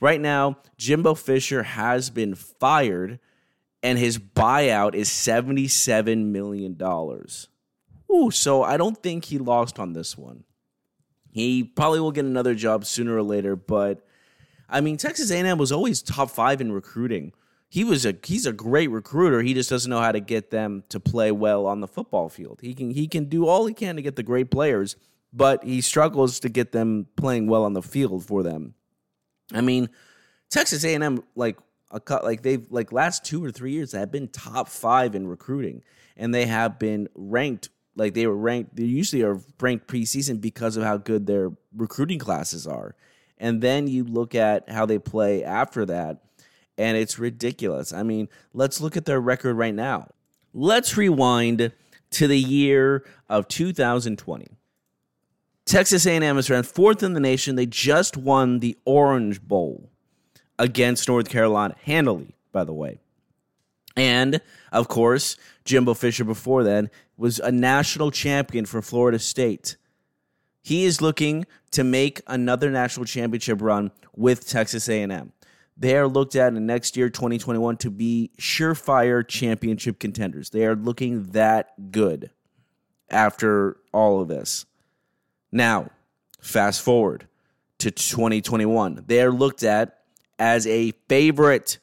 right 0.00 0.20
now, 0.20 0.58
Jimbo 0.76 1.14
Fisher 1.14 1.62
has 1.62 2.10
been 2.10 2.34
fired, 2.34 3.18
and 3.82 3.98
his 3.98 4.18
buyout 4.18 4.94
is 4.94 5.10
seventy-seven 5.10 6.32
million 6.32 6.76
dollars. 6.76 7.48
Ooh, 8.12 8.30
so 8.30 8.62
I 8.62 8.76
don't 8.76 9.02
think 9.02 9.26
he 9.26 9.38
lost 9.38 9.78
on 9.78 9.92
this 9.92 10.16
one. 10.16 10.44
He 11.30 11.64
probably 11.64 12.00
will 12.00 12.12
get 12.12 12.24
another 12.24 12.54
job 12.54 12.84
sooner 12.84 13.16
or 13.16 13.22
later, 13.22 13.56
but 13.56 14.06
I 14.68 14.80
mean, 14.80 14.96
Texas 14.96 15.30
A&M 15.30 15.58
was 15.58 15.72
always 15.72 16.00
top 16.00 16.30
five 16.30 16.60
in 16.60 16.70
recruiting 16.70 17.32
he 17.74 17.82
was 17.82 18.06
a 18.06 18.14
he's 18.22 18.46
a 18.46 18.52
great 18.52 18.88
recruiter. 18.88 19.42
He 19.42 19.52
just 19.52 19.68
doesn't 19.68 19.90
know 19.90 20.00
how 20.00 20.12
to 20.12 20.20
get 20.20 20.52
them 20.52 20.84
to 20.90 21.00
play 21.00 21.32
well 21.32 21.66
on 21.66 21.80
the 21.80 21.88
football 21.88 22.28
field. 22.28 22.60
He 22.62 22.72
can 22.72 22.90
he 22.90 23.08
can 23.08 23.24
do 23.24 23.48
all 23.48 23.66
he 23.66 23.74
can 23.74 23.96
to 23.96 24.02
get 24.02 24.14
the 24.14 24.22
great 24.22 24.48
players, 24.48 24.94
but 25.32 25.64
he 25.64 25.80
struggles 25.80 26.38
to 26.38 26.48
get 26.48 26.70
them 26.70 27.08
playing 27.16 27.48
well 27.48 27.64
on 27.64 27.72
the 27.72 27.82
field 27.82 28.24
for 28.24 28.44
them. 28.44 28.74
I 29.52 29.60
mean, 29.60 29.90
Texas 30.50 30.84
A&M 30.84 31.22
like 31.34 31.58
a 31.90 32.00
cut 32.00 32.24
like 32.24 32.42
they've 32.42 32.66
like 32.70 32.92
last 32.92 33.24
2 33.24 33.44
or 33.44 33.50
3 33.50 33.72
years 33.72 33.92
have 33.92 34.10
been 34.10 34.28
top 34.28 34.68
5 34.68 35.14
in 35.14 35.26
recruiting 35.26 35.82
and 36.16 36.34
they 36.34 36.46
have 36.46 36.78
been 36.78 37.08
ranked 37.14 37.68
like 37.96 38.14
they 38.14 38.26
were 38.26 38.36
ranked 38.36 38.74
they 38.74 38.84
usually 38.84 39.22
are 39.22 39.40
ranked 39.60 39.86
preseason 39.86 40.40
because 40.40 40.76
of 40.76 40.82
how 40.82 40.96
good 40.96 41.26
their 41.26 41.52
recruiting 41.76 42.18
classes 42.18 42.66
are. 42.66 42.94
And 43.38 43.60
then 43.60 43.88
you 43.88 44.04
look 44.04 44.34
at 44.34 44.70
how 44.70 44.86
they 44.86 44.98
play 44.98 45.44
after 45.44 45.84
that, 45.86 46.18
and 46.78 46.96
it's 46.96 47.18
ridiculous. 47.18 47.92
I 47.92 48.02
mean, 48.02 48.28
let's 48.52 48.80
look 48.80 48.96
at 48.96 49.04
their 49.04 49.20
record 49.20 49.56
right 49.56 49.74
now. 49.74 50.08
Let's 50.52 50.96
rewind 50.96 51.72
to 52.10 52.26
the 52.28 52.38
year 52.38 53.04
of 53.28 53.48
2020. 53.48 54.46
Texas 55.64 56.06
A&M 56.06 56.36
is 56.38 56.50
ranked 56.50 56.68
fourth 56.68 57.02
in 57.02 57.14
the 57.14 57.20
nation. 57.20 57.56
They 57.56 57.66
just 57.66 58.16
won 58.16 58.60
the 58.60 58.76
Orange 58.84 59.40
Bowl 59.42 59.90
against 60.58 61.08
North 61.08 61.28
Carolina 61.28 61.74
handily, 61.84 62.34
by 62.52 62.64
the 62.64 62.74
way. 62.74 62.98
And 63.96 64.40
of 64.72 64.88
course, 64.88 65.36
Jimbo 65.64 65.94
Fisher 65.94 66.24
before 66.24 66.64
then 66.64 66.90
was 67.16 67.38
a 67.38 67.52
national 67.52 68.10
champion 68.10 68.66
for 68.66 68.82
Florida 68.82 69.18
State. 69.18 69.76
He 70.60 70.84
is 70.84 71.00
looking 71.00 71.46
to 71.70 71.84
make 71.84 72.20
another 72.26 72.70
national 72.70 73.06
championship 73.06 73.60
run 73.60 73.90
with 74.14 74.48
Texas 74.48 74.88
A&M. 74.88 75.32
They 75.76 75.96
are 75.96 76.06
looked 76.06 76.36
at 76.36 76.54
in 76.54 76.66
next 76.66 76.96
year 76.96 77.08
2021 77.08 77.76
to 77.78 77.90
be 77.90 78.30
surefire 78.38 79.26
championship 79.26 79.98
contenders. 79.98 80.50
They 80.50 80.66
are 80.66 80.76
looking 80.76 81.24
that 81.32 81.90
good 81.90 82.30
after 83.10 83.78
all 83.92 84.20
of 84.20 84.28
this. 84.28 84.66
Now, 85.54 85.90
fast 86.40 86.82
forward 86.82 87.28
to 87.78 87.92
2021. 87.92 89.04
They 89.06 89.22
are 89.22 89.30
looked 89.30 89.62
at 89.62 90.00
as 90.36 90.66
a 90.66 90.90
favorite 91.08 91.78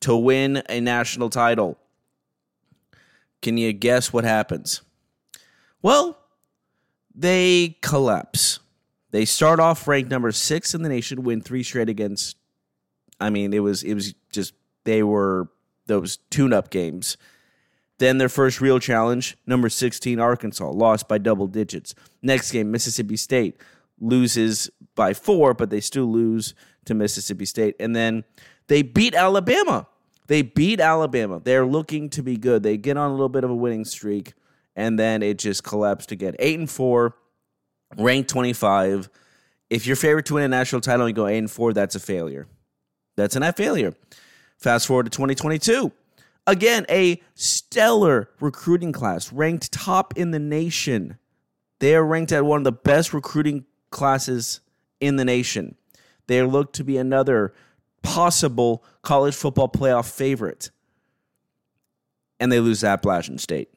to 0.00 0.16
win 0.16 0.62
a 0.70 0.80
national 0.80 1.28
title. 1.28 1.76
Can 3.42 3.58
you 3.58 3.74
guess 3.74 4.10
what 4.10 4.24
happens? 4.24 4.80
Well, 5.82 6.18
they 7.14 7.76
collapse. 7.82 8.58
They 9.10 9.26
start 9.26 9.60
off 9.60 9.86
ranked 9.86 10.10
number 10.10 10.32
six 10.32 10.74
in 10.74 10.80
the 10.80 10.88
nation, 10.88 11.22
win 11.22 11.42
three 11.42 11.62
straight 11.62 11.90
against. 11.90 12.38
I 13.20 13.28
mean, 13.28 13.52
it 13.52 13.60
was 13.60 13.82
it 13.82 13.92
was 13.92 14.14
just 14.32 14.54
they 14.84 15.02
were 15.02 15.50
those 15.84 16.16
tune-up 16.30 16.70
games. 16.70 17.18
Then 18.00 18.16
their 18.16 18.30
first 18.30 18.62
real 18.62 18.78
challenge, 18.78 19.36
number 19.46 19.68
16 19.68 20.18
Arkansas, 20.18 20.70
lost 20.70 21.06
by 21.06 21.18
double 21.18 21.46
digits. 21.46 21.94
Next 22.22 22.50
game, 22.50 22.70
Mississippi 22.70 23.18
State 23.18 23.60
loses 24.00 24.70
by 24.94 25.12
four, 25.12 25.52
but 25.52 25.68
they 25.68 25.82
still 25.82 26.06
lose 26.10 26.54
to 26.86 26.94
Mississippi 26.94 27.44
State. 27.44 27.76
And 27.78 27.94
then 27.94 28.24
they 28.68 28.80
beat 28.80 29.14
Alabama. 29.14 29.86
They 30.28 30.40
beat 30.40 30.80
Alabama. 30.80 31.42
They're 31.44 31.66
looking 31.66 32.08
to 32.10 32.22
be 32.22 32.38
good. 32.38 32.62
They 32.62 32.78
get 32.78 32.96
on 32.96 33.10
a 33.10 33.12
little 33.12 33.28
bit 33.28 33.44
of 33.44 33.50
a 33.50 33.54
winning 33.54 33.84
streak, 33.84 34.32
and 34.74 34.98
then 34.98 35.22
it 35.22 35.38
just 35.38 35.62
collapsed 35.62 36.10
again. 36.10 36.34
Eight 36.38 36.58
and 36.58 36.70
four, 36.70 37.16
ranked 37.98 38.30
25. 38.30 39.10
If 39.68 39.86
your 39.86 39.96
favorite 39.96 40.24
to 40.26 40.34
win 40.34 40.44
a 40.44 40.48
national 40.48 40.80
title 40.80 41.04
and 41.04 41.14
you 41.14 41.22
go 41.22 41.26
eight 41.26 41.36
and 41.36 41.50
four, 41.50 41.74
that's 41.74 41.94
a 41.94 42.00
failure. 42.00 42.46
That's 43.18 43.36
a 43.36 43.40
net 43.40 43.58
failure. 43.58 43.94
Fast 44.56 44.86
forward 44.86 45.04
to 45.04 45.10
2022. 45.10 45.92
Again, 46.50 46.84
a 46.90 47.22
stellar 47.36 48.28
recruiting 48.40 48.90
class, 48.90 49.32
ranked 49.32 49.70
top 49.70 50.14
in 50.16 50.32
the 50.32 50.40
nation. 50.40 51.16
They 51.78 51.94
are 51.94 52.04
ranked 52.04 52.32
at 52.32 52.44
one 52.44 52.58
of 52.58 52.64
the 52.64 52.72
best 52.72 53.14
recruiting 53.14 53.66
classes 53.90 54.58
in 54.98 55.14
the 55.14 55.24
nation. 55.24 55.76
They 56.26 56.42
look 56.42 56.72
to 56.72 56.82
be 56.82 56.96
another 56.96 57.54
possible 58.02 58.82
college 59.02 59.36
football 59.36 59.68
playoff 59.68 60.10
favorite. 60.10 60.72
And 62.40 62.50
they 62.50 62.58
lose 62.58 62.82
Appalachian 62.82 63.38
State. 63.38 63.70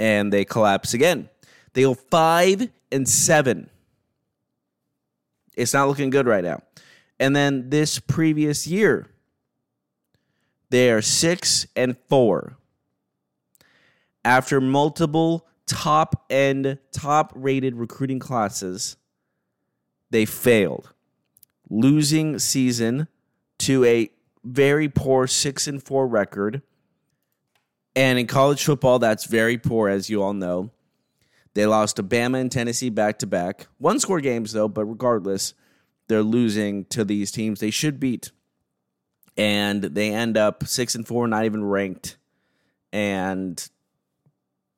And 0.00 0.32
they 0.32 0.44
collapse 0.44 0.94
again. 0.94 1.28
They 1.74 1.82
go 1.82 1.94
five 1.94 2.70
and 2.90 3.08
seven. 3.08 3.70
It's 5.56 5.74
not 5.74 5.86
looking 5.86 6.10
good 6.10 6.26
right 6.26 6.42
now. 6.42 6.62
And 7.20 7.36
then 7.36 7.70
this 7.70 8.00
previous 8.00 8.66
year, 8.66 9.06
they 10.70 10.90
are 10.90 11.02
six 11.02 11.66
and 11.76 11.96
four. 12.08 12.56
After 14.24 14.60
multiple 14.60 15.46
top 15.66 16.26
end, 16.30 16.78
top 16.92 17.32
rated 17.34 17.76
recruiting 17.76 18.18
classes, 18.18 18.96
they 20.10 20.24
failed, 20.24 20.92
losing 21.68 22.38
season 22.38 23.08
to 23.58 23.84
a 23.84 24.10
very 24.44 24.88
poor 24.88 25.26
six 25.26 25.66
and 25.66 25.82
four 25.82 26.06
record. 26.06 26.62
And 27.94 28.18
in 28.18 28.26
college 28.26 28.64
football, 28.64 28.98
that's 28.98 29.24
very 29.24 29.58
poor, 29.58 29.88
as 29.88 30.10
you 30.10 30.22
all 30.22 30.34
know. 30.34 30.70
They 31.54 31.64
lost 31.64 31.96
to 31.96 32.02
Bama 32.02 32.40
and 32.40 32.52
Tennessee 32.52 32.90
back 32.90 33.18
to 33.20 33.26
back. 33.26 33.66
One 33.78 33.98
score 33.98 34.20
games, 34.20 34.52
though, 34.52 34.68
but 34.68 34.84
regardless, 34.84 35.54
they're 36.06 36.22
losing 36.22 36.84
to 36.86 37.04
these 37.04 37.30
teams 37.30 37.60
they 37.60 37.70
should 37.70 37.98
beat. 37.98 38.30
And 39.36 39.82
they 39.82 40.12
end 40.12 40.36
up 40.36 40.66
six 40.66 40.94
and 40.94 41.06
four, 41.06 41.26
not 41.28 41.44
even 41.44 41.64
ranked. 41.64 42.16
And 42.92 43.68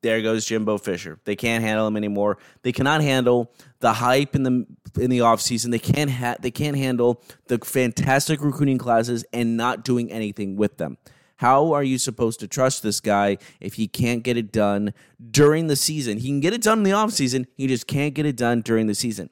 there 0.01 0.21
goes 0.21 0.45
Jimbo 0.45 0.77
Fisher. 0.77 1.19
They 1.25 1.35
can't 1.35 1.63
handle 1.63 1.87
him 1.87 1.97
anymore. 1.97 2.37
They 2.63 2.71
cannot 2.71 3.01
handle 3.01 3.51
the 3.79 3.93
hype 3.93 4.35
in 4.35 4.43
the 4.43 4.65
in 4.99 5.09
the 5.09 5.19
offseason. 5.19 5.71
They 5.71 5.79
can't 5.79 6.09
ha- 6.11 6.37
they 6.39 6.51
can't 6.51 6.77
handle 6.77 7.21
the 7.47 7.59
fantastic 7.59 8.41
recruiting 8.41 8.77
classes 8.77 9.25
and 9.33 9.57
not 9.57 9.83
doing 9.83 10.11
anything 10.11 10.55
with 10.55 10.77
them. 10.77 10.97
How 11.37 11.71
are 11.71 11.83
you 11.83 11.97
supposed 11.97 12.41
to 12.41 12.49
trust 12.49 12.83
this 12.83 12.99
guy 12.99 13.37
if 13.61 13.75
he 13.75 13.87
can't 13.87 14.23
get 14.23 14.35
it 14.35 14.51
done 14.51 14.93
during 15.31 15.67
the 15.67 15.77
season? 15.77 16.17
He 16.17 16.27
can 16.27 16.41
get 16.41 16.53
it 16.53 16.61
done 16.61 16.79
in 16.79 16.83
the 16.83 16.91
offseason, 16.91 17.47
he 17.55 17.67
just 17.67 17.87
can't 17.87 18.13
get 18.13 18.25
it 18.25 18.35
done 18.35 18.61
during 18.61 18.87
the 18.87 18.95
season. 18.95 19.29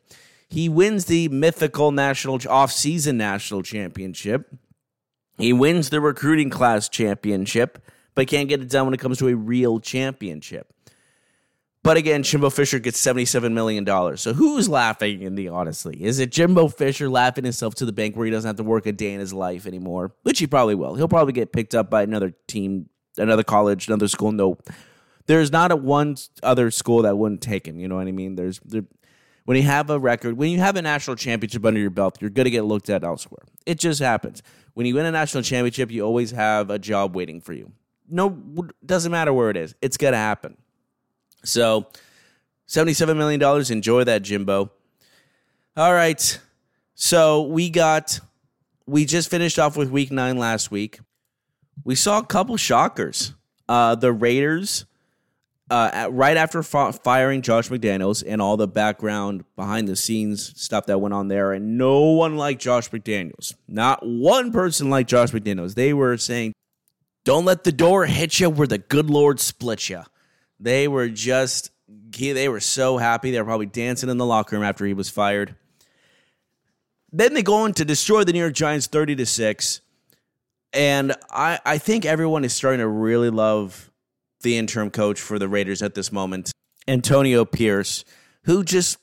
He 0.49 0.69
wins 0.69 1.05
the 1.05 1.27
mythical 1.27 1.91
national 1.91 2.39
off-season 2.47 3.17
national 3.17 3.63
championship. 3.63 4.55
He 5.37 5.53
wins 5.53 5.89
the 5.89 6.01
recruiting 6.01 6.49
class 6.49 6.89
championship 6.89 7.79
but 8.17 8.25
can't 8.25 8.49
get 8.49 8.61
it 8.61 8.69
done 8.69 8.85
when 8.85 8.95
it 8.95 8.99
comes 8.99 9.19
to 9.19 9.27
a 9.27 9.35
real 9.35 9.79
championship. 9.79 10.73
But 11.83 11.97
again, 11.97 12.23
Jimbo 12.23 12.49
Fisher 12.49 12.79
gets 12.79 12.99
$77 12.99 13.53
million. 13.53 13.85
So 14.17 14.33
who's 14.33 14.67
laughing 14.67 15.21
in 15.21 15.35
the 15.35 15.49
honestly? 15.49 16.03
Is 16.03 16.17
it 16.17 16.31
Jimbo 16.31 16.69
Fisher 16.69 17.09
laughing 17.09 17.43
himself 17.43 17.75
to 17.75 17.85
the 17.85 17.91
bank 17.91 18.15
where 18.15 18.25
he 18.25 18.31
doesn't 18.31 18.47
have 18.47 18.55
to 18.55 18.63
work 18.63 18.87
a 18.87 18.91
day 18.91 19.13
in 19.13 19.19
his 19.19 19.33
life 19.33 19.67
anymore? 19.67 20.13
Which 20.23 20.39
he 20.39 20.47
probably 20.47 20.73
will. 20.73 20.95
He'll 20.95 21.07
probably 21.07 21.31
get 21.31 21.53
picked 21.53 21.75
up 21.75 21.91
by 21.91 22.01
another 22.01 22.33
team, 22.47 22.89
another 23.19 23.43
college, 23.43 23.87
another 23.87 24.07
school. 24.07 24.31
No. 24.31 24.57
There's 25.27 25.51
not 25.51 25.71
a 25.71 25.75
one 25.75 26.17
other 26.41 26.71
school 26.71 27.03
that 27.03 27.19
wouldn't 27.19 27.41
take 27.41 27.67
him. 27.67 27.79
You 27.79 27.87
know 27.87 27.97
what 27.97 28.07
I 28.07 28.11
mean? 28.11 28.33
There's 28.33 28.59
there, 28.65 28.85
when 29.45 29.57
you 29.57 29.63
have 29.63 29.91
a 29.91 29.99
record, 29.99 30.37
when 30.37 30.49
you 30.49 30.57
have 30.57 30.75
a 30.75 30.81
national 30.81 31.17
championship 31.17 31.63
under 31.63 31.79
your 31.79 31.91
belt, 31.91 32.17
you're 32.19 32.31
to 32.31 32.49
get 32.49 32.65
looked 32.65 32.89
at 32.89 33.03
elsewhere. 33.03 33.45
It 33.67 33.77
just 33.77 33.99
happens. 33.99 34.41
When 34.73 34.85
you 34.87 34.95
win 34.95 35.05
a 35.05 35.11
national 35.11 35.43
championship, 35.43 35.91
you 35.91 36.03
always 36.03 36.31
have 36.31 36.71
a 36.71 36.79
job 36.79 37.15
waiting 37.15 37.41
for 37.41 37.53
you 37.53 37.71
no 38.09 38.29
doesn't 38.85 39.11
matter 39.11 39.33
where 39.33 39.49
it 39.49 39.57
is. 39.57 39.75
It's 39.81 39.97
gonna 39.97 40.17
happen. 40.17 40.57
So, 41.43 41.87
seventy-seven 42.65 43.17
million 43.17 43.39
dollars. 43.39 43.71
Enjoy 43.71 44.03
that, 44.03 44.21
Jimbo. 44.21 44.71
All 45.75 45.93
right. 45.93 46.39
So 46.95 47.43
we 47.43 47.69
got. 47.69 48.19
We 48.85 49.03
just 49.05 49.29
finished 49.29 49.59
off 49.59 49.75
with 49.75 49.89
Week 49.89 50.11
Nine 50.11 50.37
last 50.37 50.71
week. 50.71 50.99
We 51.83 51.95
saw 51.95 52.19
a 52.19 52.25
couple 52.25 52.55
shockers. 52.57 53.33
Uh, 53.67 53.95
the 53.95 54.13
Raiders, 54.13 54.85
uh, 55.69 55.89
at, 55.91 56.13
right 56.13 56.37
after 56.37 56.63
firing 56.63 57.41
Josh 57.41 57.69
McDaniels 57.69 58.23
and 58.25 58.41
all 58.41 58.57
the 58.57 58.67
background 58.67 59.43
behind 59.55 59.87
the 59.87 59.95
scenes 59.95 60.59
stuff 60.61 60.85
that 60.85 60.99
went 60.99 61.13
on 61.13 61.27
there, 61.27 61.51
and 61.51 61.77
no 61.77 62.01
one 62.11 62.37
liked 62.37 62.61
Josh 62.61 62.89
McDaniels. 62.89 63.53
Not 63.67 64.05
one 64.05 64.51
person 64.51 64.89
liked 64.89 65.09
Josh 65.09 65.31
McDaniels. 65.31 65.75
They 65.75 65.93
were 65.93 66.17
saying 66.17 66.53
don't 67.27 67.43
let 67.43 67.65
the 67.65 67.73
door 67.73 68.05
hit 68.05 68.39
you 68.39 68.49
where 68.49 68.67
the 68.67 68.77
good 68.77 69.09
Lord 69.09 69.41
split 69.41 69.89
you. 69.89 70.03
They 70.61 70.87
were 70.87 71.09
just, 71.09 71.71
they 72.17 72.47
were 72.47 72.61
so 72.61 72.97
happy. 72.97 73.31
They 73.31 73.39
were 73.39 73.45
probably 73.45 73.65
dancing 73.65 74.09
in 74.09 74.17
the 74.17 74.25
locker 74.25 74.55
room 74.55 74.63
after 74.63 74.85
he 74.85 74.93
was 74.93 75.09
fired. 75.09 75.53
Then 77.11 77.33
they 77.33 77.43
go 77.43 77.63
on 77.63 77.73
to 77.73 77.83
destroy 77.83 78.23
the 78.23 78.31
New 78.31 78.39
York 78.39 78.53
Giants 78.53 78.87
30 78.87 79.17
to 79.17 79.25
6. 79.25 79.81
And 80.71 81.15
I, 81.29 81.59
I 81.65 81.77
think 81.79 82.05
everyone 82.05 82.45
is 82.45 82.53
starting 82.53 82.79
to 82.79 82.87
really 82.87 83.29
love 83.29 83.91
the 84.41 84.57
interim 84.57 84.89
coach 84.91 85.19
for 85.19 85.39
the 85.39 85.47
Raiders 85.47 85.81
at 85.81 85.95
this 85.95 86.11
moment, 86.11 86.51
Antonio 86.87 87.45
Pierce, 87.45 88.05
who 88.43 88.63
just, 88.63 88.97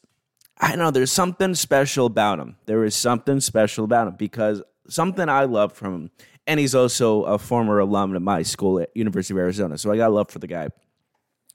I 0.58 0.76
know, 0.76 0.90
there's 0.90 1.12
something 1.12 1.54
special 1.54 2.06
about 2.06 2.38
him. 2.38 2.56
There 2.66 2.84
is 2.84 2.94
something 2.94 3.40
special 3.40 3.84
about 3.84 4.08
him 4.08 4.14
because 4.16 4.62
something 4.88 5.28
I 5.28 5.44
love 5.44 5.72
from 5.72 5.94
him 5.94 6.10
and 6.46 6.60
he's 6.60 6.74
also 6.74 7.24
a 7.24 7.38
former 7.38 7.78
alum 7.78 8.14
at 8.14 8.22
my 8.22 8.42
school 8.42 8.80
at 8.80 8.90
University 8.94 9.34
of 9.34 9.38
Arizona. 9.38 9.78
So 9.78 9.90
I 9.90 9.96
got 9.96 10.12
love 10.12 10.30
for 10.30 10.38
the 10.38 10.46
guy. 10.46 10.68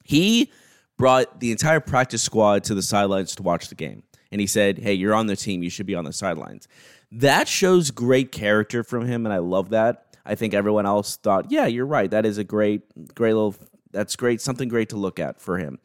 He 0.04 0.52
brought 0.98 1.40
the 1.40 1.52
entire 1.52 1.80
practice 1.80 2.24
squad 2.24 2.64
to 2.66 2.76
the 2.76 2.82
sidelines 2.82 3.36
to 3.36 3.44
watch 3.44 3.70
the 3.70 3.76
game, 3.76 4.04
and 4.32 4.42
he 4.42 4.48
said, 4.48 4.80
"Hey, 4.80 4.94
you're 4.94 5.14
on 5.14 5.28
the 5.28 5.36
team. 5.36 5.64
You 5.64 5.70
should 5.70 5.86
be 5.86 5.96
on 5.96 6.06
the 6.06 6.14
sidelines." 6.14 6.68
That 7.12 7.48
shows 7.48 7.92
great 7.92 8.32
character 8.32 8.84
from 8.84 9.06
him, 9.06 9.26
and 9.26 9.34
I 9.34 9.40
love 9.40 9.70
that. 9.70 10.09
I 10.30 10.36
think 10.36 10.54
everyone 10.54 10.86
else 10.86 11.18
thought, 11.18 11.52
"Yeah, 11.52 11.66
you're 11.66 11.86
right. 11.86 12.10
That 12.10 12.26
is 12.26 12.38
a 12.38 12.44
great, 12.44 12.84
great 13.16 13.34
little. 13.34 13.56
That's 13.92 14.16
great. 14.16 14.40
Something 14.42 14.70
great 14.70 14.90
to 14.90 14.98
look 14.98 15.20
at 15.20 15.42
for 15.42 15.58
him." 15.58 15.80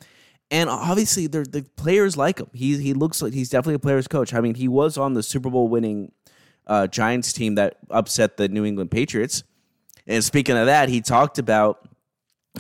And 0.50 0.68
obviously, 0.68 1.26
the 1.26 1.66
players 1.76 2.16
like 2.16 2.38
him. 2.38 2.50
He 2.52 2.76
he 2.76 2.92
looks 2.92 3.22
like 3.22 3.32
he's 3.32 3.48
definitely 3.48 3.74
a 3.74 3.78
player's 3.78 4.06
coach. 4.06 4.34
I 4.34 4.40
mean, 4.40 4.54
he 4.54 4.68
was 4.68 4.98
on 4.98 5.14
the 5.14 5.22
Super 5.22 5.50
Bowl 5.50 5.68
winning 5.68 6.12
uh, 6.66 6.86
Giants 6.86 7.32
team 7.32 7.54
that 7.56 7.78
upset 7.90 8.36
the 8.36 8.48
New 8.48 8.64
England 8.64 8.90
Patriots. 8.90 9.42
And 10.06 10.22
speaking 10.22 10.56
of 10.56 10.66
that, 10.66 10.88
he 10.90 11.00
talked 11.00 11.38
about 11.38 11.88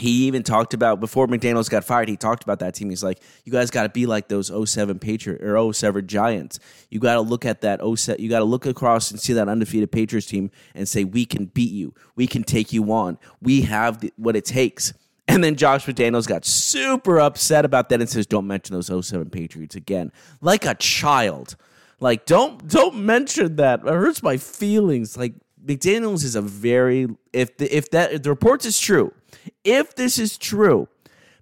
he 0.00 0.26
even 0.26 0.42
talked 0.42 0.74
about 0.74 0.98
before 0.98 1.28
McDaniels 1.28 1.70
got 1.70 1.84
fired, 1.84 2.08
he 2.08 2.16
talked 2.16 2.42
about 2.42 2.58
that 2.58 2.74
team. 2.74 2.90
He's 2.90 3.04
like, 3.04 3.20
you 3.44 3.52
guys 3.52 3.70
got 3.70 3.84
to 3.84 3.88
be 3.88 4.06
like 4.06 4.26
those 4.26 4.50
07 4.70 4.98
Patriot 4.98 5.40
or 5.42 5.72
07 5.72 6.06
Giants. 6.08 6.58
You 6.90 6.98
got 6.98 7.14
to 7.14 7.20
look 7.20 7.44
at 7.44 7.60
that 7.60 7.80
07, 7.80 8.22
you 8.22 8.28
got 8.28 8.40
to 8.40 8.44
look 8.44 8.66
across 8.66 9.12
and 9.12 9.20
see 9.20 9.34
that 9.34 9.48
undefeated 9.48 9.92
Patriots 9.92 10.26
team 10.26 10.50
and 10.74 10.88
say, 10.88 11.04
we 11.04 11.24
can 11.24 11.46
beat 11.46 11.70
you. 11.70 11.94
We 12.16 12.26
can 12.26 12.42
take 12.42 12.72
you 12.72 12.92
on. 12.92 13.18
We 13.40 13.62
have 13.62 14.00
the, 14.00 14.12
what 14.16 14.36
it 14.36 14.44
takes. 14.44 14.92
And 15.26 15.42
then 15.42 15.56
Josh 15.56 15.86
McDaniels 15.86 16.28
got 16.28 16.44
super 16.44 17.18
upset 17.18 17.64
about 17.64 17.88
that 17.88 17.98
and 17.98 18.10
says, 18.10 18.26
"Don't 18.26 18.46
mention 18.46 18.74
those 18.74 18.88
07 19.06 19.30
Patriots 19.30 19.74
again." 19.74 20.12
Like 20.42 20.66
a 20.66 20.74
child. 20.74 21.56
Like 21.98 22.26
don't 22.26 22.68
don't 22.68 22.96
mention 22.96 23.56
that. 23.56 23.80
It 23.80 23.86
hurts 23.86 24.22
my 24.22 24.36
feelings. 24.36 25.16
Like 25.16 25.32
McDaniels 25.64 26.24
is 26.24 26.36
a 26.36 26.42
very 26.42 27.08
if 27.32 27.56
the, 27.56 27.74
if 27.74 27.90
that 27.92 28.12
if 28.12 28.22
the 28.22 28.30
reports 28.30 28.66
is 28.66 28.78
true, 28.78 29.14
if 29.64 29.94
this 29.96 30.18
is 30.18 30.38
true, 30.38 30.88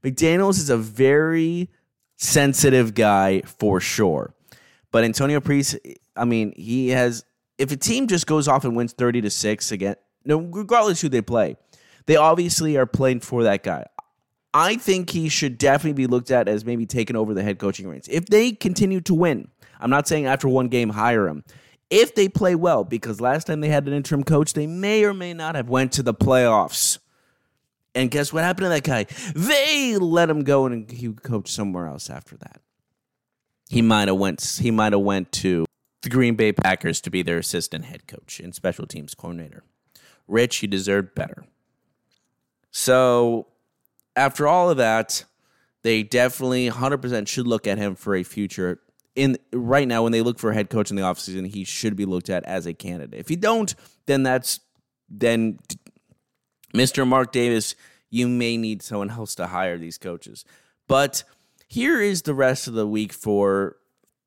McDaniels 0.03 0.59
is 0.59 0.71
a 0.71 0.77
very 0.77 1.71
sensitive 2.17 2.95
guy 2.95 3.43
for 3.43 3.81
sure. 3.81 4.35
But 4.91 5.05
Antonio 5.05 5.41
Pierce, 5.41 5.77
I 6.17 6.25
mean, 6.25 6.53
he 6.57 6.91
has 6.91 7.25
if 7.59 7.71
a 7.71 7.77
team 7.77 8.07
just 8.07 8.27
goes 8.27 8.49
off 8.49 8.65
and 8.65 8.75
wins 8.75 8.93
30 8.93 9.23
to 9.23 9.31
6 9.31 9.73
again, 9.73 9.97
no 10.25 10.39
regardless 10.39 11.01
who 11.01 11.09
they 11.09 11.23
play, 11.23 11.57
they 12.07 12.17
obviously 12.17 12.77
are 12.77 12.87
playing 12.87 13.21
for 13.21 13.45
that 13.45 13.63
guy. 13.63 13.85
I 14.55 14.77
think 14.77 15.11
he 15.11 15.29
should 15.29 15.57
definitely 15.57 15.95
be 15.95 16.07
looked 16.07 16.31
at 16.31 16.47
as 16.47 16.65
maybe 16.65 16.85
taking 16.85 17.17
over 17.17 17.33
the 17.33 17.43
head 17.43 17.59
coaching 17.59 17.89
reins. 17.89 18.09
If 18.09 18.27
they 18.27 18.53
continue 18.53 19.01
to 19.03 19.15
win, 19.15 19.49
I'm 19.81 19.91
not 19.91 20.07
saying 20.07 20.27
after 20.27 20.49
one 20.49 20.69
game 20.69 20.91
hire 20.91 21.27
him. 21.27 21.45
If 21.89 22.15
they 22.15 22.29
play 22.29 22.55
well, 22.55 22.85
because 22.85 23.21
last 23.21 23.47
time 23.47 23.61
they 23.61 23.69
had 23.69 23.87
an 23.87 23.93
interim 23.93 24.25
coach, 24.25 24.53
they 24.55 24.67
may 24.67 25.05
or 25.05 25.15
may 25.15 25.35
not 25.35 25.55
have 25.55 25.69
went 25.69 25.93
to 25.93 26.03
the 26.03 26.15
playoffs. 26.15 26.99
And 27.95 28.11
guess 28.11 28.33
what 28.33 28.45
happened 28.45 28.67
to 28.67 28.69
that 28.71 28.85
guy? 28.85 29.07
They 29.35 29.97
let 29.99 30.31
him 30.31 30.45
go 30.45 30.67
and 30.67 30.91
he 30.91 31.13
coached 31.13 31.53
somewhere 31.53 31.87
else 31.87 32.09
after 32.09 32.37
that. 32.39 32.61
He 33.69 33.83
might 33.83 34.09
have 34.09 34.17
went 34.17 34.59
he 34.61 34.71
might 34.71 34.93
have 34.93 35.03
went 35.03 35.33
to 35.33 35.65
the 36.03 36.11
Green 36.11 36.35
Bay 36.35 36.53
Packers 36.53 37.01
to 37.03 37.11
be 37.11 37.23
their 37.23 37.39
assistant 37.39 37.85
head 37.87 38.07
coach 38.07 38.41
and 38.41 38.55
special 38.55 38.87
teams 38.87 39.15
coordinator. 39.15 39.63
Rich, 40.27 40.63
you 40.63 40.69
deserved 40.69 41.15
better. 41.15 41.45
So, 42.71 43.49
after 44.17 44.47
all 44.47 44.71
of 44.71 44.79
that, 44.79 45.25
they 45.83 46.03
definitely 46.03 46.71
100% 46.71 47.29
should 47.29 47.47
look 47.47 47.67
at 47.67 47.79
him 47.79 47.95
for 47.95 48.15
a 48.15 48.23
future. 48.23 48.81
In 49.15 49.37
right 49.53 49.87
now, 49.87 50.03
when 50.03 50.13
they 50.13 50.23
look 50.23 50.39
for 50.39 50.51
a 50.51 50.55
head 50.55 50.71
coach 50.71 50.91
in 50.91 50.97
the 50.97 51.03
offseason, 51.03 51.47
he 51.47 51.65
should 51.65 51.97
be 51.97 52.07
looked 52.07 52.31
at 52.31 52.45
as 52.45 52.67
a 52.67 52.73
candidate. 52.73 53.19
If 53.19 53.31
you 53.31 53.37
don't, 53.37 53.75
then 54.07 54.23
that's 54.23 54.61
then 55.09 55.59
Mr. 56.73 57.07
Mark 57.07 57.33
Davis, 57.33 57.75
you 58.11 58.29
may 58.29 58.57
need 58.57 58.83
someone 58.83 59.11
else 59.11 59.35
to 59.37 59.49
hire 59.49 59.79
these 59.79 59.99
coaches. 59.99 60.45
But 60.89 61.25
here 61.69 62.01
is 62.01 62.23
the 62.23 62.35
rest 62.35 62.69
of 62.69 62.75
the 62.75 62.87
week 62.87 63.13
for 63.13 63.77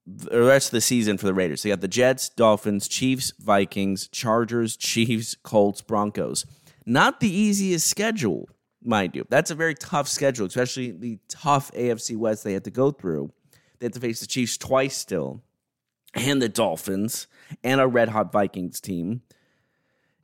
the 0.06 0.42
rest 0.42 0.68
of 0.68 0.72
the 0.72 0.82
season 0.82 1.18
for 1.18 1.26
the 1.26 1.34
Raiders. 1.34 1.64
They 1.64 1.70
got 1.70 1.82
the 1.82 1.88
Jets, 1.88 2.30
Dolphins, 2.30 2.88
Chiefs, 2.88 3.34
Vikings, 3.40 4.08
Chargers, 4.08 4.78
Chiefs, 4.78 5.36
Colts, 5.44 5.82
Broncos. 5.82 6.46
Not 6.86 7.20
the 7.20 7.30
easiest 7.30 7.88
schedule, 7.88 8.48
mind 8.84 9.16
you. 9.16 9.26
That's 9.30 9.50
a 9.50 9.56
very 9.56 9.74
tough 9.74 10.08
schedule, 10.08 10.46
especially 10.46 10.92
the 10.92 11.20
tough 11.28 11.72
AFC 11.72 12.16
West 12.16 12.44
they 12.44 12.54
had 12.54 12.64
to 12.66 12.72
go 12.72 12.92
through. 12.92 13.32
They 13.80 13.88
had 13.88 13.94
to 13.94 14.00
face 14.00 14.20
the 14.20 14.28
Chiefs 14.28 14.58
twice 14.58 14.96
still, 14.96 15.42
and 16.14 16.42
the 16.42 16.50
Dolphins, 16.50 17.28
and 17.64 17.82
a 17.82 17.88
red 17.88 18.10
hot 18.10 18.32
Vikings 18.32 18.80
team. 18.80 19.22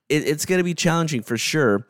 It, 0.08 0.28
it's 0.28 0.46
going 0.46 0.60
to 0.60 0.64
be 0.64 0.76
challenging 0.76 1.24
for 1.24 1.38
sure. 1.38 1.88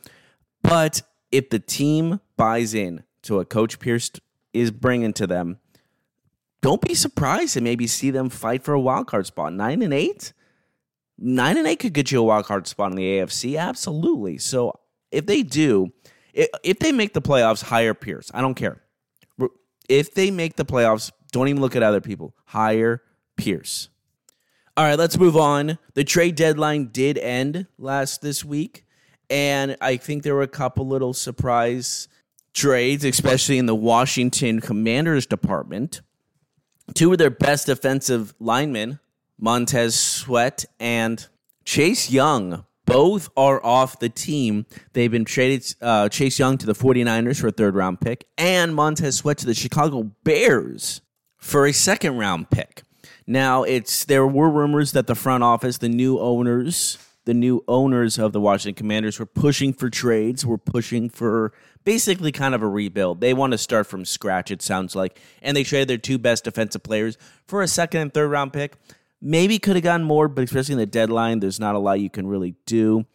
But 0.62 1.02
if 1.32 1.50
the 1.50 1.60
team 1.60 2.20
buys 2.38 2.74
in 2.74 3.04
to 3.24 3.36
what 3.36 3.50
Coach 3.50 3.80
Pierce 3.80 4.12
is 4.54 4.72
bringing 4.72 5.14
to 5.14 5.28
them, 5.28 5.60
don't 6.62 6.82
be 6.82 6.94
surprised 6.94 7.54
to 7.54 7.62
maybe 7.62 7.88
see 7.88 8.12
them 8.12 8.30
fight 8.30 8.64
for 8.64 8.74
a 8.74 8.80
wild 8.80 9.08
card 9.08 9.26
spot. 9.26 9.54
Nine 9.54 9.82
and 9.82 9.94
eight, 9.94 10.34
nine 11.18 11.58
and 11.58 11.68
eight 11.68 11.80
could 11.80 11.94
get 11.94 12.12
you 12.12 12.20
a 12.20 12.24
wild 12.24 12.46
card 12.46 12.68
spot 12.68 12.92
in 12.92 12.98
the 12.98 13.18
AFC. 13.18 13.60
Absolutely. 13.60 14.38
So 14.38 14.80
if 15.12 15.26
they 15.26 15.42
do, 15.44 15.92
if 16.34 16.80
they 16.80 16.92
make 16.92 17.14
the 17.14 17.22
playoffs, 17.22 17.64
hire 17.64 17.94
Pierce. 17.94 18.30
I 18.34 18.42
don't 18.42 18.56
care. 18.56 18.82
If 19.90 20.14
they 20.14 20.32
make 20.32 20.56
the 20.56 20.66
playoffs, 20.66 21.12
don't 21.32 21.48
even 21.48 21.62
look 21.62 21.76
at 21.76 21.84
other 21.84 22.02
people. 22.02 22.36
Hire 22.46 23.02
Pierce. 23.36 23.90
All 24.78 24.86
right, 24.86 24.98
let's 24.98 25.18
move 25.18 25.36
on. 25.36 25.78
The 25.96 26.04
trade 26.04 26.36
deadline 26.36 26.88
did 26.88 27.18
end 27.18 27.68
last 27.78 28.22
this 28.22 28.46
week, 28.46 28.86
and 29.32 29.78
I 29.80 29.96
think 29.96 30.24
there 30.24 30.36
were 30.36 30.42
a 30.42 30.48
couple 30.48 30.86
little 30.86 31.14
surprise 31.14 32.10
trades, 32.54 33.06
especially 33.06 33.58
in 33.58 33.66
the 33.66 33.74
Washington 33.74 34.60
Commanders 34.60 35.26
department. 35.26 36.02
Two 36.94 37.14
of 37.14 37.18
their 37.18 37.30
best 37.30 37.68
defensive 37.68 38.34
linemen, 38.40 39.00
Montez 39.40 39.98
Sweat 39.98 40.66
and 40.82 41.26
Chase 41.64 42.12
Young, 42.12 42.66
both 42.86 43.30
are 43.38 43.66
off 43.66 44.00
the 44.00 44.10
team. 44.10 44.66
They've 44.92 45.10
been 45.10 45.24
traded 45.24 45.76
uh, 45.82 46.10
Chase 46.10 46.38
Young 46.38 46.58
to 46.58 46.66
the 46.66 46.74
49ers 46.74 47.40
for 47.40 47.48
a 47.48 47.52
third 47.52 47.74
round 47.74 48.02
pick 48.02 48.28
and 48.38 48.76
Montez 48.76 49.18
Sweat 49.18 49.38
to 49.38 49.46
the 49.46 49.54
Chicago 49.54 50.12
Bears 50.26 51.00
for 51.38 51.66
a 51.66 51.72
second 51.72 52.18
round 52.18 52.50
pick. 52.50 52.84
Now, 53.26 53.64
it's 53.64 54.04
there 54.04 54.28
were 54.28 54.50
rumors 54.50 54.92
that 54.92 55.08
the 55.08 55.16
front 55.16 55.44
office, 55.44 55.78
the 55.78 55.88
new 55.88 56.20
owners, 56.20 56.98
the 57.26 57.34
new 57.34 57.64
owners 57.68 58.18
of 58.18 58.34
the 58.34 58.42
Washington 58.42 58.76
Commanders 58.76 59.20
were 59.20 59.26
pushing 59.26 59.74
for 59.74 59.90
trades, 59.90 60.46
were 60.46 60.58
pushing 60.58 61.10
for 61.10 61.54
basically 61.84 62.32
kind 62.32 62.56
of 62.56 62.62
a 62.62 62.68
rebuild. 62.68 63.22
They 63.22 63.34
want 63.34 63.52
to 63.52 63.58
start 63.58 63.88
from 63.88 64.06
scratch, 64.06 64.52
it 64.52 64.62
sounds 64.62 64.96
like. 64.96 65.20
And 65.42 65.56
they 65.56 65.64
traded 65.64 65.88
their 65.88 65.98
two 65.98 66.18
best 66.18 66.44
defensive 66.44 66.84
players 66.84 67.18
for 67.48 67.62
a 67.62 67.68
second 67.68 68.02
and 68.02 68.14
third 68.14 68.30
round 68.30 68.54
pick. 68.54 68.76
Maybe 69.22 69.60
could 69.60 69.76
have 69.76 69.84
gotten 69.84 70.06
more, 70.06 70.28
but 70.28 70.44
especially 70.44 70.74
in 70.74 70.80
the 70.80 70.86
deadline, 70.88 71.40
there's 71.40 71.60
not 71.60 71.76
a 71.76 71.80
lot 71.80 72.00
you 72.00 72.10
can 72.10 72.26
really 72.26 72.56
do. 72.66 73.06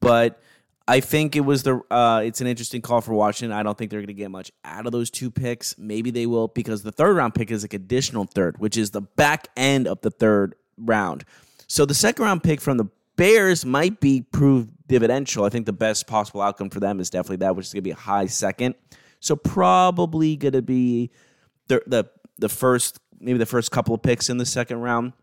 But 0.00 0.40
I 0.88 1.00
think 1.00 1.34
it 1.34 1.40
was 1.40 1.62
the 1.62 1.80
uh, 1.90 2.22
it's 2.24 2.40
an 2.40 2.46
interesting 2.46 2.82
call 2.82 3.00
for 3.00 3.14
Washington. 3.14 3.56
I 3.56 3.62
don't 3.62 3.76
think 3.76 3.90
they're 3.90 4.00
going 4.00 4.06
to 4.08 4.14
get 4.14 4.30
much 4.30 4.52
out 4.64 4.86
of 4.86 4.92
those 4.92 5.10
two 5.10 5.30
picks. 5.30 5.76
Maybe 5.78 6.10
they 6.10 6.26
will 6.26 6.48
because 6.48 6.82
the 6.82 6.92
third 6.92 7.16
round 7.16 7.34
pick 7.34 7.50
is 7.50 7.64
a 7.64 7.68
conditional 7.68 8.24
third, 8.24 8.58
which 8.58 8.76
is 8.76 8.90
the 8.90 9.00
back 9.00 9.48
end 9.56 9.88
of 9.88 10.02
the 10.02 10.10
third 10.10 10.54
round. 10.76 11.24
So 11.66 11.86
the 11.86 11.94
second 11.94 12.24
round 12.24 12.42
pick 12.44 12.60
from 12.60 12.76
the 12.76 12.86
Bears 13.16 13.64
might 13.64 14.00
be 14.00 14.22
proved 14.22 14.70
dividential. 14.86 15.44
I 15.44 15.48
think 15.48 15.66
the 15.66 15.72
best 15.72 16.06
possible 16.06 16.42
outcome 16.42 16.70
for 16.70 16.80
them 16.80 17.00
is 17.00 17.10
definitely 17.10 17.38
that, 17.38 17.56
which 17.56 17.66
is 17.66 17.72
going 17.72 17.82
to 17.82 17.88
be 17.88 17.90
a 17.90 17.96
high 17.96 18.26
second. 18.26 18.74
So 19.20 19.36
probably 19.36 20.36
going 20.36 20.52
to 20.52 20.62
be 20.62 21.10
the, 21.68 21.82
the 21.86 22.04
the 22.38 22.48
first 22.48 23.00
maybe 23.18 23.38
the 23.38 23.46
first 23.46 23.70
couple 23.70 23.94
of 23.94 24.02
picks 24.02 24.28
in 24.28 24.36
the 24.36 24.46
second 24.46 24.80
round. 24.80 25.14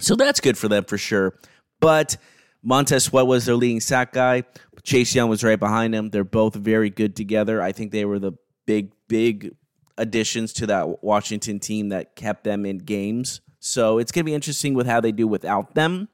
So 0.00 0.16
that's 0.16 0.40
good 0.40 0.56
for 0.58 0.68
them 0.68 0.84
for 0.84 0.98
sure. 0.98 1.38
But 1.80 2.16
Montez 2.62 3.04
Sweat 3.04 3.26
was 3.26 3.44
their 3.44 3.54
leading 3.54 3.80
sack 3.80 4.12
guy. 4.12 4.44
Chase 4.82 5.14
Young 5.14 5.28
was 5.28 5.44
right 5.44 5.58
behind 5.58 5.94
him. 5.94 6.10
They're 6.10 6.24
both 6.24 6.54
very 6.54 6.90
good 6.90 7.14
together. 7.14 7.60
I 7.60 7.72
think 7.72 7.92
they 7.92 8.04
were 8.04 8.18
the 8.18 8.32
big, 8.66 8.92
big 9.08 9.54
additions 9.98 10.52
to 10.54 10.66
that 10.66 11.02
Washington 11.02 11.58
team 11.60 11.90
that 11.90 12.16
kept 12.16 12.44
them 12.44 12.66
in 12.66 12.78
games. 12.78 13.40
So 13.58 13.98
it's 13.98 14.12
going 14.12 14.24
to 14.24 14.30
be 14.30 14.34
interesting 14.34 14.74
with 14.74 14.86
how 14.86 15.00
they 15.00 15.12
do 15.12 15.26
without 15.26 15.74
them. 15.74 16.08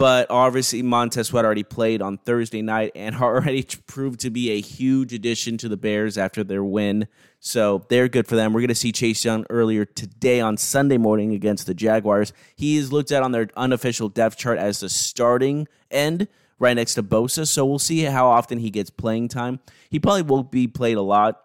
But 0.00 0.30
obviously, 0.30 0.80
Montez 0.80 1.26
Sweat 1.26 1.44
already 1.44 1.62
played 1.62 2.00
on 2.00 2.16
Thursday 2.16 2.62
night 2.62 2.92
and 2.94 3.16
already 3.22 3.66
proved 3.86 4.20
to 4.20 4.30
be 4.30 4.50
a 4.52 4.58
huge 4.58 5.12
addition 5.12 5.58
to 5.58 5.68
the 5.68 5.76
Bears 5.76 6.16
after 6.16 6.42
their 6.42 6.64
win. 6.64 7.06
So 7.38 7.84
they're 7.90 8.08
good 8.08 8.26
for 8.26 8.34
them. 8.34 8.54
We're 8.54 8.60
going 8.60 8.68
to 8.68 8.74
see 8.74 8.92
Chase 8.92 9.22
Young 9.26 9.44
earlier 9.50 9.84
today 9.84 10.40
on 10.40 10.56
Sunday 10.56 10.96
morning 10.96 11.34
against 11.34 11.66
the 11.66 11.74
Jaguars. 11.74 12.32
He 12.56 12.78
is 12.78 12.90
looked 12.90 13.12
at 13.12 13.22
on 13.22 13.32
their 13.32 13.50
unofficial 13.58 14.08
depth 14.08 14.38
chart 14.38 14.56
as 14.58 14.80
the 14.80 14.88
starting 14.88 15.68
end 15.90 16.28
right 16.58 16.72
next 16.72 16.94
to 16.94 17.02
Bosa. 17.02 17.46
So 17.46 17.66
we'll 17.66 17.78
see 17.78 18.00
how 18.04 18.26
often 18.26 18.56
he 18.58 18.70
gets 18.70 18.88
playing 18.88 19.28
time. 19.28 19.60
He 19.90 20.00
probably 20.00 20.22
won't 20.22 20.50
be 20.50 20.66
played 20.66 20.96
a 20.96 21.02
lot 21.02 21.42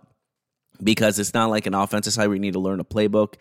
because 0.81 1.19
it's 1.19 1.33
not 1.33 1.49
like 1.49 1.65
an 1.65 1.73
offensive 1.73 2.13
side 2.13 2.27
where 2.27 2.35
you 2.35 2.41
need 2.41 2.53
to 2.53 2.59
learn 2.59 2.79
a 2.79 2.85
playbook. 2.85 3.33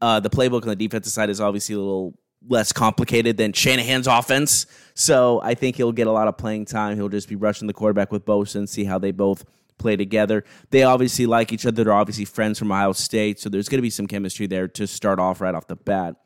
Uh, 0.00 0.18
the 0.18 0.28
playbook 0.28 0.62
on 0.62 0.68
the 0.70 0.74
defensive 0.74 1.12
side 1.12 1.30
is 1.30 1.40
obviously 1.40 1.76
a 1.76 1.78
little 1.78 2.18
less 2.48 2.72
complicated 2.72 3.36
than 3.36 3.52
Shanahan's 3.52 4.06
offense. 4.06 4.66
So 4.94 5.40
I 5.42 5.54
think 5.54 5.76
he'll 5.76 5.92
get 5.92 6.06
a 6.06 6.12
lot 6.12 6.28
of 6.28 6.36
playing 6.36 6.66
time. 6.66 6.96
He'll 6.96 7.08
just 7.08 7.28
be 7.28 7.36
rushing 7.36 7.66
the 7.66 7.72
quarterback 7.72 8.12
with 8.12 8.24
Bosa 8.24 8.56
and 8.56 8.68
see 8.68 8.84
how 8.84 8.98
they 8.98 9.10
both 9.10 9.44
play 9.78 9.96
together. 9.96 10.44
They 10.70 10.82
obviously 10.82 11.26
like 11.26 11.52
each 11.52 11.66
other. 11.66 11.84
They're 11.84 11.92
obviously 11.92 12.24
friends 12.24 12.58
from 12.58 12.72
Ohio 12.72 12.92
State. 12.92 13.40
So 13.40 13.48
there's 13.48 13.68
going 13.68 13.78
to 13.78 13.82
be 13.82 13.90
some 13.90 14.06
chemistry 14.06 14.46
there 14.46 14.68
to 14.68 14.86
start 14.86 15.18
off 15.18 15.40
right 15.40 15.54
off 15.54 15.66
the 15.66 15.76
bat. 15.76 16.16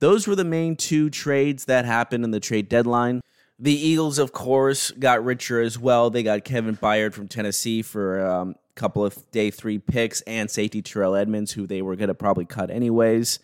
Those 0.00 0.26
were 0.26 0.36
the 0.36 0.44
main 0.44 0.76
two 0.76 1.10
trades 1.10 1.66
that 1.66 1.84
happened 1.84 2.24
in 2.24 2.30
the 2.30 2.40
trade 2.40 2.68
deadline. 2.68 3.20
The 3.58 3.74
Eagles, 3.74 4.18
of 4.18 4.32
course, 4.32 4.90
got 4.92 5.22
richer 5.22 5.60
as 5.60 5.78
well. 5.78 6.08
They 6.08 6.22
got 6.22 6.44
Kevin 6.44 6.76
Byard 6.76 7.12
from 7.12 7.28
Tennessee 7.28 7.82
for 7.82 8.26
um, 8.26 8.54
couple 8.80 9.04
of 9.04 9.30
day 9.30 9.50
three 9.50 9.78
picks 9.78 10.22
and 10.22 10.50
safety 10.50 10.80
Terrell 10.80 11.14
Edmunds, 11.14 11.52
who 11.52 11.66
they 11.66 11.82
were 11.82 11.96
going 11.96 12.08
to 12.08 12.14
probably 12.14 12.46
cut 12.46 12.70
anyways. 12.70 13.38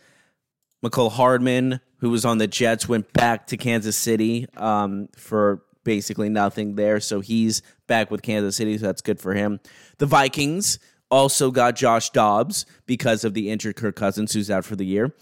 Mecole 0.85 1.11
Hardman, 1.11 1.81
who 1.99 2.11
was 2.11 2.25
on 2.25 2.39
the 2.39 2.47
Jets, 2.47 2.89
went 2.89 3.12
back 3.12 3.47
to 3.49 3.57
Kansas 3.57 3.97
City 3.97 4.47
um, 4.57 5.09
for 5.17 5.62
basically 5.85 6.29
nothing 6.29 6.75
there. 6.75 7.01
So 7.01 7.21
he's 7.21 7.62
back 7.87 8.11
with 8.11 8.23
Kansas 8.23 8.57
City, 8.57 8.77
so 8.79 8.87
that's 8.87 9.03
good 9.03 9.21
for 9.21 9.35
him. 9.35 9.61
The 9.99 10.07
Vikings 10.07 10.79
also 11.11 11.51
got 11.51 11.77
Josh 11.77 12.11
Dobbs 12.11 12.67
because 12.87 13.25
of 13.25 13.35
the 13.35 13.51
injured 13.51 13.77
Kirk 13.77 13.97
Cousins, 13.97 14.33
who's 14.33 14.51
out 14.51 14.65
for 14.65 14.77
the 14.77 14.85
year. 14.85 15.15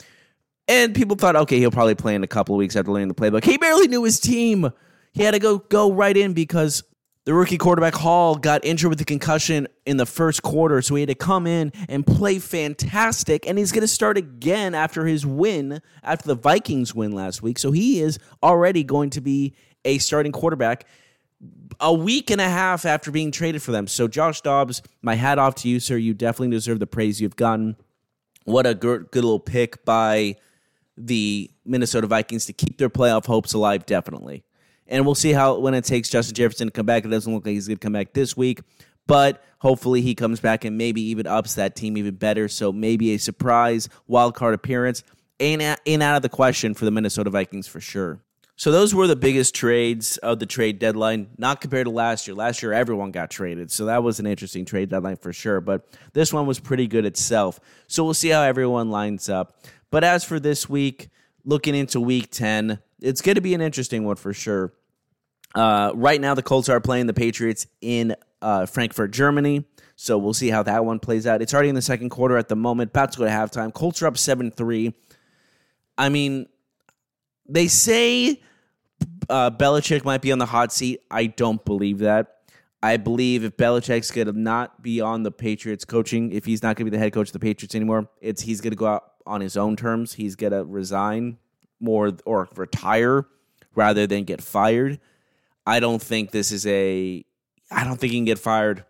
And 0.66 0.94
people 0.94 1.16
thought, 1.16 1.36
okay, 1.36 1.58
he'll 1.58 1.70
probably 1.70 1.94
play 1.94 2.14
in 2.14 2.24
a 2.24 2.28
couple 2.28 2.54
of 2.54 2.58
weeks 2.58 2.74
after 2.74 2.90
learning 2.90 3.08
the 3.08 3.14
playbook. 3.14 3.44
He 3.44 3.58
barely 3.58 3.86
knew 3.86 4.02
his 4.02 4.18
team. 4.18 4.70
He 5.12 5.22
had 5.22 5.32
to 5.32 5.38
go 5.38 5.58
go 5.58 5.92
right 5.92 6.16
in 6.16 6.32
because 6.32 6.82
the 7.24 7.32
rookie 7.32 7.56
quarterback 7.56 7.94
Hall 7.94 8.34
got 8.34 8.64
injured 8.64 8.90
with 8.90 9.00
a 9.00 9.04
concussion 9.04 9.66
in 9.86 9.96
the 9.96 10.04
first 10.04 10.42
quarter, 10.42 10.82
so 10.82 10.94
he 10.94 11.02
had 11.02 11.08
to 11.08 11.14
come 11.14 11.46
in 11.46 11.72
and 11.88 12.06
play 12.06 12.38
fantastic. 12.38 13.48
And 13.48 13.58
he's 13.58 13.72
going 13.72 13.82
to 13.82 13.88
start 13.88 14.18
again 14.18 14.74
after 14.74 15.06
his 15.06 15.24
win, 15.24 15.80
after 16.02 16.26
the 16.26 16.34
Vikings 16.34 16.94
win 16.94 17.12
last 17.12 17.42
week. 17.42 17.58
So 17.58 17.72
he 17.72 18.00
is 18.00 18.18
already 18.42 18.84
going 18.84 19.10
to 19.10 19.22
be 19.22 19.54
a 19.86 19.98
starting 19.98 20.32
quarterback 20.32 20.86
a 21.80 21.92
week 21.92 22.30
and 22.30 22.40
a 22.40 22.48
half 22.48 22.84
after 22.84 23.10
being 23.10 23.30
traded 23.30 23.62
for 23.62 23.72
them. 23.72 23.86
So 23.86 24.06
Josh 24.06 24.42
Dobbs, 24.42 24.82
my 25.02 25.14
hat 25.14 25.38
off 25.38 25.54
to 25.56 25.68
you, 25.68 25.80
sir. 25.80 25.96
You 25.96 26.14
definitely 26.14 26.50
deserve 26.50 26.78
the 26.78 26.86
praise 26.86 27.20
you've 27.20 27.36
gotten. 27.36 27.76
What 28.44 28.66
a 28.66 28.74
good, 28.74 29.10
good 29.10 29.24
little 29.24 29.40
pick 29.40 29.84
by 29.86 30.36
the 30.96 31.50
Minnesota 31.64 32.06
Vikings 32.06 32.46
to 32.46 32.52
keep 32.52 32.76
their 32.76 32.90
playoff 32.90 33.26
hopes 33.26 33.54
alive, 33.54 33.86
definitely. 33.86 34.44
And 34.86 35.06
we'll 35.06 35.14
see 35.14 35.32
how 35.32 35.58
when 35.58 35.74
it 35.74 35.84
takes 35.84 36.08
Justin 36.08 36.34
Jefferson 36.34 36.68
to 36.68 36.72
come 36.72 36.86
back. 36.86 37.04
It 37.04 37.08
doesn't 37.08 37.32
look 37.32 37.46
like 37.46 37.54
he's 37.54 37.68
going 37.68 37.78
to 37.78 37.82
come 37.82 37.92
back 37.92 38.12
this 38.12 38.36
week, 38.36 38.60
but 39.06 39.42
hopefully 39.58 40.02
he 40.02 40.14
comes 40.14 40.40
back 40.40 40.64
and 40.64 40.76
maybe 40.76 41.00
even 41.02 41.26
ups 41.26 41.54
that 41.54 41.74
team 41.74 41.96
even 41.96 42.14
better. 42.14 42.48
So 42.48 42.72
maybe 42.72 43.14
a 43.14 43.18
surprise 43.18 43.88
wild 44.06 44.34
card 44.34 44.54
appearance 44.54 45.02
ain't 45.40 45.62
ain't 45.86 46.02
out 46.02 46.16
of 46.16 46.22
the 46.22 46.28
question 46.28 46.74
for 46.74 46.84
the 46.84 46.90
Minnesota 46.90 47.30
Vikings 47.30 47.66
for 47.66 47.80
sure. 47.80 48.20
So 48.56 48.70
those 48.70 48.94
were 48.94 49.08
the 49.08 49.16
biggest 49.16 49.52
trades 49.52 50.16
of 50.18 50.38
the 50.38 50.46
trade 50.46 50.78
deadline, 50.78 51.26
not 51.38 51.60
compared 51.60 51.86
to 51.86 51.90
last 51.90 52.28
year. 52.28 52.36
Last 52.36 52.62
year 52.62 52.72
everyone 52.72 53.10
got 53.10 53.28
traded, 53.28 53.72
so 53.72 53.86
that 53.86 54.04
was 54.04 54.20
an 54.20 54.26
interesting 54.26 54.64
trade 54.64 54.90
deadline 54.90 55.16
for 55.16 55.32
sure. 55.32 55.60
But 55.60 55.88
this 56.12 56.32
one 56.32 56.46
was 56.46 56.60
pretty 56.60 56.86
good 56.86 57.04
itself. 57.04 57.58
So 57.88 58.04
we'll 58.04 58.14
see 58.14 58.28
how 58.28 58.42
everyone 58.42 58.90
lines 58.90 59.28
up. 59.28 59.58
But 59.90 60.04
as 60.04 60.22
for 60.22 60.38
this 60.38 60.68
week, 60.68 61.08
looking 61.44 61.74
into 61.74 62.00
week 62.00 62.30
10, 62.30 62.78
it's 63.00 63.20
going 63.20 63.34
to 63.36 63.40
be 63.40 63.54
an 63.54 63.60
interesting 63.60 64.04
one 64.04 64.16
for 64.16 64.32
sure. 64.32 64.72
Uh, 65.54 65.92
right 65.94 66.20
now, 66.20 66.34
the 66.34 66.42
Colts 66.42 66.68
are 66.68 66.80
playing 66.80 67.06
the 67.06 67.14
Patriots 67.14 67.66
in 67.80 68.16
uh, 68.42 68.66
Frankfurt, 68.66 69.12
Germany. 69.12 69.64
So 69.96 70.18
we'll 70.18 70.34
see 70.34 70.50
how 70.50 70.62
that 70.64 70.84
one 70.84 70.98
plays 70.98 71.26
out. 71.26 71.40
It's 71.40 71.54
already 71.54 71.68
in 71.68 71.76
the 71.76 71.82
second 71.82 72.10
quarter 72.10 72.36
at 72.36 72.48
the 72.48 72.56
moment. 72.56 72.90
About 72.90 73.12
to 73.12 73.18
go 73.18 73.24
to 73.24 73.30
halftime. 73.30 73.72
Colts 73.72 74.02
are 74.02 74.08
up 74.08 74.18
7 74.18 74.50
3. 74.50 74.92
I 75.96 76.08
mean, 76.08 76.46
they 77.48 77.68
say 77.68 78.42
uh, 79.28 79.50
Belichick 79.50 80.04
might 80.04 80.22
be 80.22 80.32
on 80.32 80.38
the 80.38 80.46
hot 80.46 80.72
seat. 80.72 81.00
I 81.10 81.26
don't 81.26 81.64
believe 81.64 81.98
that. 81.98 82.30
I 82.82 82.96
believe 82.96 83.44
if 83.44 83.56
Belichick's 83.56 84.10
going 84.10 84.26
to 84.26 84.38
not 84.38 84.82
be 84.82 85.00
on 85.00 85.22
the 85.22 85.30
Patriots 85.30 85.84
coaching, 85.84 86.32
if 86.32 86.44
he's 86.44 86.62
not 86.62 86.76
going 86.76 86.84
to 86.84 86.90
be 86.90 86.96
the 86.96 87.02
head 87.02 87.12
coach 87.12 87.28
of 87.28 87.32
the 87.32 87.38
Patriots 87.38 87.74
anymore, 87.74 88.08
it's 88.20 88.42
he's 88.42 88.60
going 88.60 88.72
to 88.72 88.76
go 88.76 88.86
out 88.86 89.12
on 89.24 89.40
his 89.40 89.56
own 89.56 89.76
terms. 89.76 90.14
He's 90.14 90.36
going 90.36 90.52
to 90.52 90.64
resign 90.64 91.38
more 91.84 92.12
or 92.24 92.48
retire 92.56 93.26
rather 93.74 94.06
than 94.06 94.24
get 94.24 94.42
fired. 94.42 94.98
I 95.66 95.80
don't 95.80 96.02
think 96.02 96.30
this 96.30 96.50
is 96.50 96.66
a. 96.66 97.24
I 97.70 97.84
don't 97.84 97.98
think 97.98 98.12
he 98.12 98.18
can 98.18 98.24
get 98.24 98.38
fired. 98.38 98.84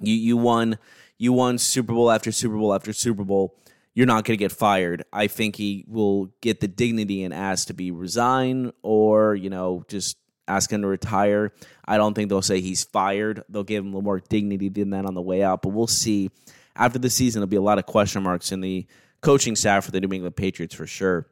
You 0.00 0.14
you 0.14 0.36
won 0.36 0.78
you 1.18 1.32
won 1.32 1.58
Super 1.58 1.92
Bowl 1.92 2.10
after 2.10 2.32
Super 2.32 2.56
Bowl 2.56 2.74
after 2.74 2.92
Super 2.92 3.24
Bowl. 3.24 3.56
You're 3.92 4.06
not 4.06 4.24
going 4.24 4.38
to 4.38 4.42
get 4.42 4.52
fired. 4.52 5.04
I 5.12 5.26
think 5.26 5.56
he 5.56 5.84
will 5.88 6.32
get 6.40 6.60
the 6.60 6.68
dignity 6.68 7.24
and 7.24 7.34
ask 7.34 7.66
to 7.66 7.74
be 7.74 7.90
resign 7.90 8.72
or 8.82 9.34
you 9.34 9.50
know 9.50 9.84
just 9.88 10.16
ask 10.48 10.72
him 10.72 10.82
to 10.82 10.88
retire. 10.88 11.52
I 11.84 11.96
don't 11.96 12.14
think 12.14 12.28
they'll 12.28 12.42
say 12.42 12.60
he's 12.60 12.84
fired. 12.84 13.44
They'll 13.48 13.64
give 13.64 13.84
him 13.84 13.88
a 13.88 13.96
little 13.96 14.02
more 14.02 14.20
dignity 14.20 14.68
than 14.68 14.90
that 14.90 15.06
on 15.06 15.14
the 15.14 15.22
way 15.22 15.42
out. 15.42 15.62
But 15.62 15.70
we'll 15.70 15.86
see. 15.86 16.30
After 16.76 16.98
the 16.98 17.10
season, 17.10 17.40
there'll 17.40 17.48
be 17.48 17.56
a 17.56 17.60
lot 17.60 17.78
of 17.78 17.86
question 17.86 18.22
marks 18.22 18.52
in 18.52 18.60
the 18.60 18.86
coaching 19.20 19.56
staff 19.56 19.84
for 19.84 19.90
the 19.90 20.00
New 20.00 20.14
England 20.14 20.36
Patriots 20.36 20.74
for 20.74 20.86
sure. 20.86 21.26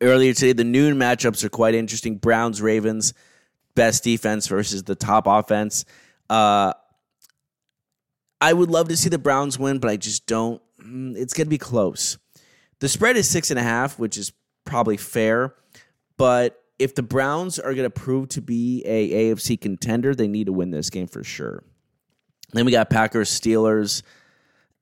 Earlier 0.00 0.32
today, 0.32 0.52
the 0.52 0.64
noon 0.64 0.96
matchups 0.96 1.42
are 1.44 1.48
quite 1.48 1.74
interesting. 1.74 2.16
Browns, 2.16 2.62
Ravens, 2.62 3.14
best 3.74 4.04
defense 4.04 4.46
versus 4.46 4.84
the 4.84 4.94
top 4.94 5.26
offense. 5.26 5.84
Uh, 6.30 6.72
I 8.40 8.52
would 8.52 8.70
love 8.70 8.88
to 8.88 8.96
see 8.96 9.08
the 9.08 9.18
Browns 9.18 9.58
win, 9.58 9.78
but 9.78 9.90
I 9.90 9.96
just 9.96 10.26
don't. 10.26 10.62
Mm, 10.80 11.16
it's 11.16 11.34
going 11.34 11.46
to 11.46 11.50
be 11.50 11.58
close. 11.58 12.16
The 12.78 12.88
spread 12.88 13.16
is 13.16 13.28
six 13.28 13.50
and 13.50 13.58
a 13.58 13.62
half, 13.62 13.98
which 13.98 14.16
is 14.16 14.32
probably 14.64 14.96
fair. 14.96 15.54
But 16.16 16.62
if 16.78 16.94
the 16.94 17.02
Browns 17.02 17.58
are 17.58 17.74
going 17.74 17.86
to 17.86 17.90
prove 17.90 18.28
to 18.30 18.40
be 18.40 18.82
a 18.86 19.32
AFC 19.32 19.60
contender, 19.60 20.14
they 20.14 20.28
need 20.28 20.46
to 20.46 20.52
win 20.52 20.70
this 20.70 20.90
game 20.90 21.08
for 21.08 21.24
sure. 21.24 21.64
Then 22.52 22.64
we 22.64 22.72
got 22.72 22.88
Packers, 22.88 23.28
Steelers. 23.28 24.02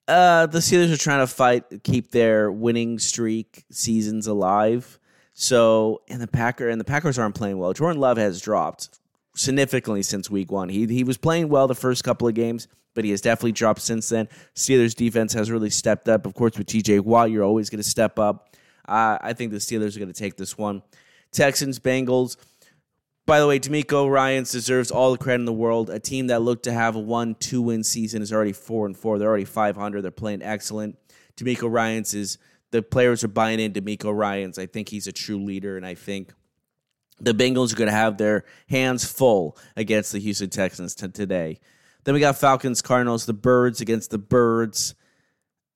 Uh, 0.07 0.47
the 0.47 0.59
Steelers 0.59 0.93
are 0.93 0.99
trying 0.99 1.21
to 1.21 1.27
fight, 1.27 1.83
keep 1.83 2.11
their 2.11 2.53
winning 2.53 2.99
streak 2.99 3.65
seasons 3.71 4.27
alive. 4.27 4.99
So, 5.38 6.01
and 6.09 6.18
the 6.18 6.27
Packer 6.27 6.70
and 6.70 6.81
the 6.81 6.85
Packers 6.85 7.18
aren't 7.18 7.35
playing 7.35 7.59
well. 7.59 7.75
Jordan 7.75 8.01
Love 8.01 8.16
has 8.16 8.40
dropped 8.40 8.88
significantly 9.35 10.03
since 10.03 10.31
week 10.31 10.51
one. 10.51 10.70
He 10.70 10.87
he 10.87 11.05
was 11.05 11.18
playing 11.18 11.51
well 11.51 11.68
the 11.68 11.75
first 11.75 12.05
couple 12.05 12.27
of 12.27 12.33
games, 12.33 12.68
but 12.94 13.05
he 13.05 13.11
has 13.11 13.20
definitely 13.20 13.53
dropped 13.53 13.83
since 13.83 14.09
then. 14.09 14.31
Steelers 14.55 14.94
defense 14.94 15.35
has 15.35 15.51
really 15.51 15.68
stepped 15.68 16.09
up. 16.09 16.25
Of 16.25 16.33
course, 16.33 16.57
with 16.57 16.66
TJ 16.66 17.03
Watt, 17.03 17.31
you're 17.31 17.44
always 17.44 17.68
going 17.68 17.83
to 17.83 17.88
step 17.88 18.18
up. 18.18 18.57
Uh, 18.88 19.18
I 19.20 19.35
think 19.35 19.53
the 19.53 19.59
Steelers 19.59 19.94
are 19.94 19.99
going 19.99 20.11
to 20.11 20.18
take 20.18 20.38
this 20.38 20.57
one. 20.57 20.83
Texans, 21.33 21.79
Bengals. 21.79 22.38
By 23.27 23.38
the 23.38 23.46
way, 23.46 23.59
DeMeco 23.59 24.11
Ryans 24.11 24.51
deserves 24.51 24.90
all 24.90 25.12
the 25.12 25.18
credit 25.18 25.42
in 25.42 25.44
the 25.44 25.53
world. 25.53 25.90
A 25.90 25.99
team 25.99 26.29
that 26.29 26.40
looked 26.40 26.62
to 26.62 26.72
have 26.72 26.96
a 26.96 26.99
one, 26.99 27.35
two 27.35 27.61
win 27.61 27.85
season 27.85 28.22
is 28.22 28.33
already 28.33 28.55
four 28.55 28.87
and 28.87 28.96
four. 28.96 29.18
They're 29.18 29.29
already 29.29 29.44
five 29.44 29.77
hundred. 29.77 30.01
They're 30.01 30.11
playing 30.12 30.42
excellent. 30.42 30.96
DeMeco 31.37 31.70
Ryans 31.70 32.14
is 32.14 32.38
the 32.77 32.83
players 32.83 33.25
are 33.25 33.29
buying 33.29 33.59
into 33.59 33.81
DeMeco 33.81 34.15
Ryans. 34.15 34.59
I 34.59 34.67
think 34.67 34.91
he's 34.91 35.07
a 35.07 35.12
true 35.12 35.43
leader, 35.43 35.79
and 35.79 35.87
I 35.87 35.95
think 35.95 36.33
the 37.19 37.33
Bengals 37.33 37.73
are 37.73 37.77
going 37.77 37.89
to 37.89 37.97
have 37.97 38.19
their 38.19 38.45
hands 38.69 39.11
full 39.11 39.57
against 39.77 40.12
the 40.12 40.19
Houston 40.19 40.51
Texans 40.51 40.95
t- 40.95 41.09
today. 41.09 41.59
Then 42.05 42.12
we 42.12 42.21
got 42.21 42.37
Falcons, 42.37 42.83
Cardinals, 42.83 43.25
the 43.25 43.33
Birds 43.33 43.81
against 43.81 44.11
the 44.11 44.19
Birds. 44.19 44.95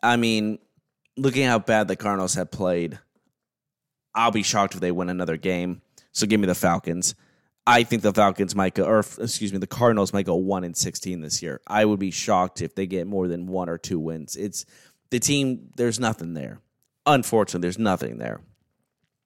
I 0.03 0.17
mean, 0.17 0.59
looking 1.17 1.47
how 1.47 1.59
bad 1.59 1.89
the 1.89 1.97
Cardinals 1.97 2.35
have 2.35 2.51
played, 2.51 2.99
I'll 4.15 4.31
be 4.31 4.43
shocked 4.43 4.75
if 4.75 4.81
they 4.81 4.93
win 4.93 5.09
another 5.09 5.39
game. 5.39 5.81
So 6.13 6.27
give 6.27 6.39
me 6.39 6.47
the 6.47 6.55
Falcons. 6.55 7.15
I 7.67 7.83
think 7.83 8.03
the 8.03 8.13
Falcons 8.13 8.55
might 8.55 8.75
go, 8.75 8.85
or 8.85 8.99
excuse 8.99 9.53
me, 9.55 9.59
the 9.59 9.67
Cardinals 9.67 10.13
might 10.13 10.27
go 10.27 10.35
one 10.35 10.65
and 10.65 10.77
sixteen 10.77 11.23
this 11.23 11.43
year. 11.43 11.63
I 11.67 11.87
would 11.87 11.99
be 11.99 12.11
shocked 12.11 12.61
if 12.61 12.75
they 12.75 12.87
get 12.87 13.07
more 13.07 13.27
than 13.29 13.47
one 13.47 13.71
or 13.71 13.79
two 13.79 13.99
wins. 13.99 14.37
It's 14.37 14.67
the 15.11 15.19
team. 15.19 15.71
There's 15.77 15.99
nothing 15.99 16.35
there. 16.35 16.61
Unfortunately, 17.07 17.63
there's 17.63 17.79
nothing 17.79 18.19
there. 18.19 18.41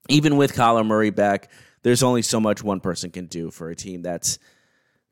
Even 0.09 0.37
with 0.37 0.55
Kyler 0.55 0.87
Murray 0.87 1.11
back, 1.11 1.51
there's 1.83 2.03
only 2.03 2.23
so 2.23 2.41
much 2.41 2.63
one 2.63 2.81
person 2.81 3.11
can 3.11 3.27
do 3.27 3.51
for 3.51 3.71
a 3.71 3.77
team 3.77 4.03
that's 4.03 4.39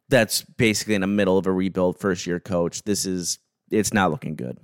that's 0.09 0.43
basically 0.43 0.95
in 0.95 1.01
the 1.01 1.07
middle 1.07 1.39
of 1.39 1.47
a 1.47 1.53
rebuild, 1.53 1.99
first 1.99 2.27
year 2.27 2.39
coach. 2.39 2.83
This 2.83 3.07
is 3.07 3.39
it's 3.71 3.95
not 3.95 4.11
looking 4.11 4.37
good. 4.37 4.59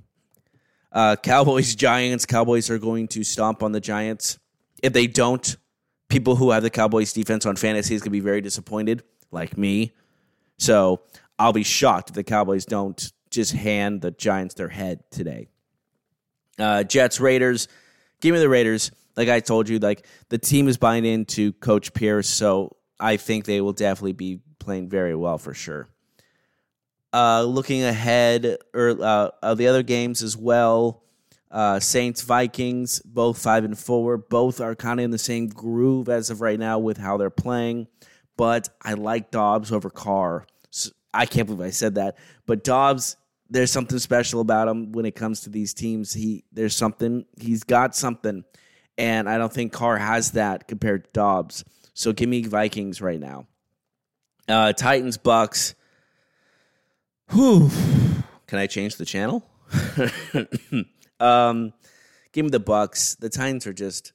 Uh, 0.93 1.17
Cowboys 1.17 1.75
Giants. 1.75 2.27
Cowboys 2.27 2.71
are 2.71 2.79
going 2.79 3.09
to 3.09 3.25
stomp 3.25 3.63
on 3.63 3.73
the 3.73 3.81
Giants. 3.81 4.39
If 4.83 4.93
they 4.93 5.07
don't, 5.07 5.57
people 6.09 6.37
who 6.37 6.51
have 6.51 6.63
the 6.63 6.71
Cowboys 6.71 7.13
defense 7.13 7.47
on 7.47 7.57
fantasy 7.57 7.95
is 7.95 8.01
going 8.01 8.11
to 8.11 8.11
be 8.11 8.21
very 8.21 8.41
disappointed, 8.41 9.03
like 9.31 9.57
me. 9.57 9.93
So 10.59 11.03
I'll 11.39 11.53
be 11.53 11.63
shocked 11.63 12.11
if 12.11 12.15
the 12.15 12.25
Cowboys 12.25 12.65
don't 12.65 13.13
just 13.31 13.53
hand 13.53 14.01
the 14.01 14.11
Giants 14.11 14.55
their 14.55 14.69
head 14.69 15.05
today. 15.11 15.49
Uh, 16.59 16.83
Jets 16.83 17.21
Raiders. 17.21 17.69
Give 18.21 18.33
me 18.35 18.41
the 18.41 18.49
Raiders. 18.49 18.91
Like 19.17 19.29
I 19.29 19.41
told 19.41 19.69
you, 19.69 19.79
like 19.79 20.07
the 20.29 20.39
team 20.39 20.69
is 20.69 20.77
buying 20.77 21.05
into 21.05 21.53
Coach 21.55 21.93
Pierce, 21.93 22.29
so 22.29 22.77
I 23.01 23.17
think 23.17 23.45
they 23.45 23.61
will 23.61 23.73
definitely 23.73 24.13
be 24.13 24.41
playing 24.59 24.89
very 24.89 25.15
well 25.15 25.39
for 25.39 25.55
sure. 25.55 25.89
Uh, 27.13 27.43
looking 27.43 27.83
ahead, 27.83 28.59
or 28.75 28.91
uh, 28.91 29.31
uh, 29.43 29.55
the 29.55 29.67
other 29.67 29.83
games 29.83 30.23
as 30.23 30.37
well. 30.37 31.03
Uh, 31.51 31.81
Saints 31.81 32.21
Vikings, 32.23 33.01
both 33.01 33.39
five 33.39 33.65
and 33.65 33.79
four. 33.79 34.19
Both 34.19 34.61
are 34.61 34.75
kind 34.75 35.01
of 35.01 35.05
in 35.05 35.11
the 35.11 35.19
same 35.19 35.49
groove 35.49 36.09
as 36.09 36.29
of 36.31 36.41
right 36.41 36.59
now 36.59 36.79
with 36.79 36.99
how 36.99 37.17
they're 37.17 37.31
playing. 37.31 37.87
But 38.37 38.69
I 38.83 38.95
like 38.95 39.31
Dobbs 39.31 39.73
over 39.73 39.91
Carr. 39.91 40.47
So 40.71 40.91
I 41.15 41.25
can't 41.27 41.47
believe 41.47 41.67
I 41.67 41.71
said 41.71 41.95
that. 41.95 42.17
But 42.47 42.63
Dobbs, 42.63 43.17
there's 43.51 43.71
something 43.71 43.99
special 43.99 44.41
about 44.41 44.69
him 44.69 44.93
when 44.93 45.07
it 45.07 45.15
comes 45.15 45.41
to 45.43 45.51
these 45.51 45.75
teams. 45.75 46.13
He 46.13 46.45
there's 46.53 46.77
something 46.77 47.25
he's 47.39 47.65
got 47.65 47.95
something, 47.95 48.45
and 48.97 49.29
I 49.29 49.39
don't 49.39 49.53
think 49.53 49.73
Carr 49.73 49.97
has 49.97 50.33
that 50.33 50.69
compared 50.69 51.05
to 51.05 51.11
Dobbs. 51.13 51.65
So 51.95 52.13
give 52.13 52.29
me 52.29 52.43
Vikings 52.43 53.01
right 53.01 53.21
now. 53.21 53.47
Uh, 54.47 54.73
Titans 54.73 55.19
Bucks. 55.19 55.75
Whew. 57.31 57.71
Can 58.47 58.59
I 58.59 58.67
change 58.67 58.97
the 58.97 59.05
channel? 59.05 59.45
um, 61.21 61.75
give 62.33 62.45
me 62.45 62.51
the 62.51 62.61
Bucks. 62.61 63.17
The 63.17 63.29
Titans 63.29 63.67
are 63.67 63.73
just 63.73 64.13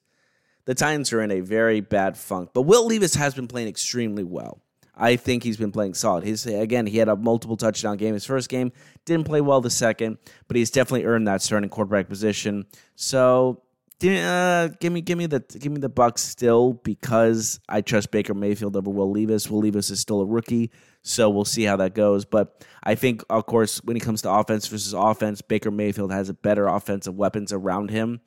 the 0.66 0.74
Titans 0.74 1.12
are 1.14 1.22
in 1.22 1.32
a 1.32 1.42
very 1.42 1.82
bad 1.82 2.18
funk. 2.18 2.52
But 2.54 2.64
Will 2.64 2.88
Levis 2.88 3.16
has 3.16 3.34
been 3.34 3.48
playing 3.48 3.68
extremely 3.68 4.24
well. 4.24 4.62
I 4.96 5.16
think 5.16 5.44
he's 5.44 5.58
been 5.58 5.72
playing 5.72 5.96
solid. 5.96 6.24
His 6.24 6.46
again, 6.46 6.86
he 6.86 6.98
had 6.98 7.10
a 7.10 7.16
multiple 7.16 7.58
touchdown 7.58 7.98
game 7.98 8.14
his 8.14 8.26
first 8.26 8.50
game. 8.50 8.72
Didn't 9.06 9.26
play 9.26 9.42
well 9.42 9.62
the 9.62 9.70
second, 9.70 10.18
but 10.48 10.56
he's 10.56 10.70
definitely 10.70 11.06
earned 11.06 11.28
that 11.28 11.42
starting 11.42 11.70
quarterback 11.70 12.10
position. 12.10 12.66
So 12.96 13.64
uh, 14.04 14.68
give 14.80 14.92
me 14.92 15.02
give 15.02 15.18
me 15.18 15.26
the 15.26 15.40
give 15.40 15.72
me 15.72 15.80
the 15.80 15.90
Bucks 15.90 16.22
still 16.22 16.74
because 16.74 17.60
I 17.70 17.82
trust 17.82 18.12
Baker 18.12 18.34
Mayfield 18.34 18.76
over 18.76 18.90
Will 18.90 19.12
Levis. 19.12 19.50
Will 19.50 19.60
Levis 19.60 19.90
is 19.90 20.00
still 20.00 20.22
a 20.22 20.26
rookie, 20.26 20.72
so 21.02 21.30
we'll 21.30 21.46
see 21.46 21.64
how 21.64 21.78
that 21.78 21.96
goes. 21.96 22.26
But 22.26 22.66
I 22.84 22.96
think, 22.96 23.24
of 23.30 23.46
course, 23.46 23.84
when 23.84 23.96
it 23.96 24.02
comes 24.02 24.22
to 24.24 24.32
offense 24.32 24.68
versus 24.68 24.94
offense, 24.94 25.42
Baker 25.42 25.72
Mayfield 25.72 26.12
has 26.12 26.30
a 26.30 26.34
better 26.34 26.68
offensive 26.68 27.16
weapons 27.16 27.54
around 27.54 27.92
him. 27.92 28.22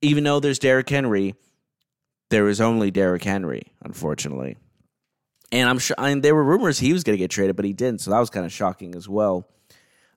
Even 0.00 0.24
though 0.24 0.40
there's 0.40 0.58
Derrick 0.58 0.88
Henry, 0.88 1.34
there 2.30 2.48
is 2.48 2.60
only 2.60 2.90
Derrick 2.90 3.24
Henry, 3.24 3.72
unfortunately. 3.82 4.56
And 5.50 5.68
I'm 5.68 5.78
sure 5.78 5.96
mean, 5.98 6.20
there 6.20 6.34
were 6.34 6.44
rumors 6.44 6.78
he 6.78 6.92
was 6.92 7.04
going 7.04 7.14
to 7.14 7.18
get 7.18 7.30
traded, 7.30 7.56
but 7.56 7.64
he 7.64 7.72
didn't. 7.72 8.02
So 8.02 8.10
that 8.10 8.18
was 8.18 8.30
kind 8.30 8.44
of 8.44 8.52
shocking 8.52 8.94
as 8.94 9.08
well. 9.08 9.48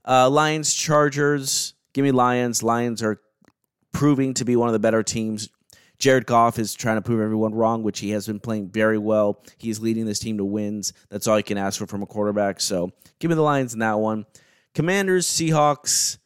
Uh, 0.06 0.30
Lions, 0.30 0.74
Chargers. 0.74 1.74
Give 1.94 2.04
me 2.04 2.12
Lions. 2.12 2.64
Lions 2.64 3.02
are 3.04 3.22
proving 3.92 4.34
to 4.36 4.46
be 4.46 4.56
one 4.56 4.68
of 4.68 4.74
the 4.74 4.80
better 4.80 5.04
teams. 5.04 5.50
Jared 6.00 6.26
Goff 6.26 6.58
is 6.58 6.74
trying 6.74 6.98
to 6.98 7.02
prove 7.02 7.22
everyone 7.22 7.54
wrong, 7.54 7.84
which 7.84 8.00
he 8.00 8.10
has 8.10 8.26
been 8.26 8.40
playing 8.40 8.70
very 8.70 8.98
well. 8.98 9.44
He's 9.58 9.80
leading 9.80 10.06
this 10.06 10.18
team 10.18 10.38
to 10.40 10.46
wins. 10.46 10.94
That's 11.10 11.28
all 11.28 11.38
you 11.38 11.44
can 11.44 11.60
ask 11.60 11.78
for 11.78 11.86
from 11.86 12.02
a 12.02 12.08
quarterback. 12.08 12.60
So 12.60 12.92
give 13.20 13.30
me 13.30 13.36
the 13.36 13.44
Lions 13.44 13.74
in 13.74 13.80
that 13.80 14.00
one. 14.00 14.26
Commanders, 14.74 15.28
Seahawks. 15.28 16.18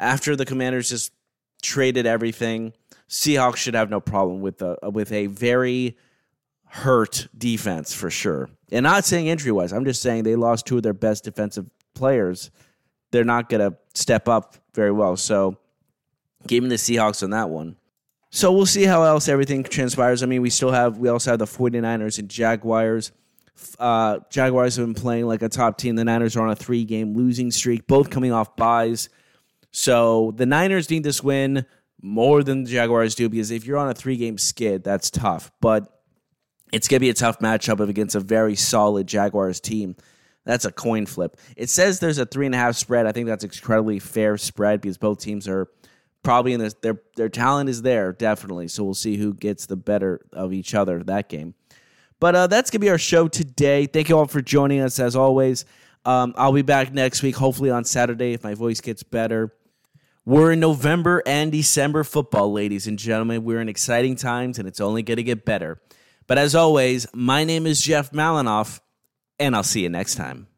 After 0.00 0.36
the 0.36 0.46
Commanders 0.46 0.90
just 0.90 1.12
traded 1.60 2.06
everything, 2.06 2.72
Seahawks 3.08 3.56
should 3.56 3.74
have 3.74 3.90
no 3.90 4.00
problem 4.00 4.40
with 4.40 4.62
a 4.62 4.78
with 4.90 5.10
a 5.12 5.26
very 5.26 5.96
hurt 6.68 7.28
defense 7.36 7.94
for 7.94 8.10
sure. 8.10 8.50
And 8.70 8.84
not 8.84 9.04
saying 9.04 9.26
injury 9.26 9.52
wise, 9.52 9.72
I'm 9.72 9.84
just 9.84 10.02
saying 10.02 10.24
they 10.24 10.36
lost 10.36 10.66
two 10.66 10.76
of 10.76 10.82
their 10.82 10.92
best 10.92 11.24
defensive 11.24 11.66
players. 11.94 12.50
They're 13.10 13.24
not 13.24 13.48
going 13.48 13.70
to 13.70 13.76
step 13.94 14.28
up 14.28 14.56
very 14.74 14.92
well. 14.92 15.16
So, 15.16 15.56
give 16.46 16.62
me 16.62 16.68
the 16.68 16.76
Seahawks 16.76 17.22
on 17.22 17.30
that 17.30 17.48
one. 17.48 17.76
So, 18.30 18.52
we'll 18.52 18.66
see 18.66 18.84
how 18.84 19.02
else 19.02 19.28
everything 19.28 19.64
transpires. 19.64 20.22
I 20.22 20.26
mean, 20.26 20.42
we 20.42 20.50
still 20.50 20.70
have, 20.70 20.98
we 20.98 21.08
also 21.08 21.30
have 21.30 21.38
the 21.38 21.46
49ers 21.46 22.18
and 22.18 22.28
Jaguars. 22.28 23.12
Uh, 23.78 24.18
Jaguars 24.30 24.76
have 24.76 24.86
been 24.86 24.94
playing 24.94 25.26
like 25.26 25.42
a 25.42 25.48
top 25.48 25.78
team. 25.78 25.96
The 25.96 26.04
Niners 26.04 26.36
are 26.36 26.44
on 26.44 26.50
a 26.50 26.56
three 26.56 26.84
game 26.84 27.14
losing 27.14 27.50
streak, 27.50 27.86
both 27.86 28.10
coming 28.10 28.32
off 28.32 28.54
byes. 28.56 29.08
So, 29.70 30.32
the 30.36 30.46
Niners 30.46 30.90
need 30.90 31.02
this 31.02 31.22
win 31.22 31.64
more 32.00 32.42
than 32.42 32.64
the 32.64 32.70
Jaguars 32.70 33.14
do 33.14 33.28
because 33.28 33.50
if 33.50 33.64
you're 33.64 33.78
on 33.78 33.88
a 33.88 33.94
three 33.94 34.16
game 34.16 34.38
skid, 34.38 34.84
that's 34.84 35.10
tough. 35.10 35.50
But 35.60 35.97
it's 36.72 36.88
going 36.88 36.98
to 36.98 37.04
be 37.04 37.10
a 37.10 37.14
tough 37.14 37.38
matchup 37.38 37.86
against 37.86 38.14
a 38.14 38.20
very 38.20 38.54
solid 38.54 39.06
Jaguars 39.06 39.60
team. 39.60 39.96
That's 40.44 40.64
a 40.64 40.72
coin 40.72 41.06
flip. 41.06 41.36
It 41.56 41.68
says 41.68 42.00
there's 42.00 42.18
a 42.18 42.26
three 42.26 42.46
and 42.46 42.54
a 42.54 42.58
half 42.58 42.76
spread. 42.76 43.06
I 43.06 43.12
think 43.12 43.26
that's 43.26 43.44
incredibly 43.44 43.98
fair 43.98 44.38
spread 44.38 44.80
because 44.80 44.96
both 44.96 45.20
teams 45.20 45.46
are 45.46 45.68
probably 46.22 46.54
in 46.54 46.60
this. 46.60 46.74
Their 46.74 47.02
their 47.16 47.28
talent 47.28 47.68
is 47.68 47.82
there 47.82 48.12
definitely. 48.12 48.68
So 48.68 48.82
we'll 48.82 48.94
see 48.94 49.16
who 49.18 49.34
gets 49.34 49.66
the 49.66 49.76
better 49.76 50.22
of 50.32 50.52
each 50.54 50.74
other 50.74 51.02
that 51.04 51.28
game. 51.28 51.54
But 52.18 52.34
uh, 52.34 52.46
that's 52.46 52.70
gonna 52.70 52.80
be 52.80 52.90
our 52.90 52.98
show 52.98 53.28
today. 53.28 53.86
Thank 53.86 54.08
you 54.08 54.16
all 54.16 54.26
for 54.26 54.40
joining 54.40 54.80
us 54.80 54.98
as 54.98 55.14
always. 55.14 55.66
Um, 56.06 56.32
I'll 56.38 56.52
be 56.52 56.62
back 56.62 56.94
next 56.94 57.22
week, 57.22 57.36
hopefully 57.36 57.70
on 57.70 57.84
Saturday 57.84 58.32
if 58.32 58.42
my 58.42 58.54
voice 58.54 58.80
gets 58.80 59.02
better. 59.02 59.52
We're 60.24 60.52
in 60.52 60.60
November 60.60 61.22
and 61.26 61.50
December 61.50 62.04
football, 62.04 62.52
ladies 62.52 62.86
and 62.86 62.98
gentlemen. 62.98 63.44
We're 63.44 63.60
in 63.60 63.68
exciting 63.68 64.16
times, 64.16 64.58
and 64.58 64.68
it's 64.68 64.80
only 64.80 65.02
going 65.02 65.16
to 65.16 65.22
get 65.22 65.46
better. 65.46 65.80
But 66.28 66.36
as 66.38 66.54
always, 66.54 67.06
my 67.14 67.44
name 67.44 67.66
is 67.66 67.80
Jeff 67.80 68.12
Malinoff, 68.12 68.80
and 69.38 69.56
I'll 69.56 69.62
see 69.62 69.82
you 69.82 69.88
next 69.88 70.14
time. 70.14 70.48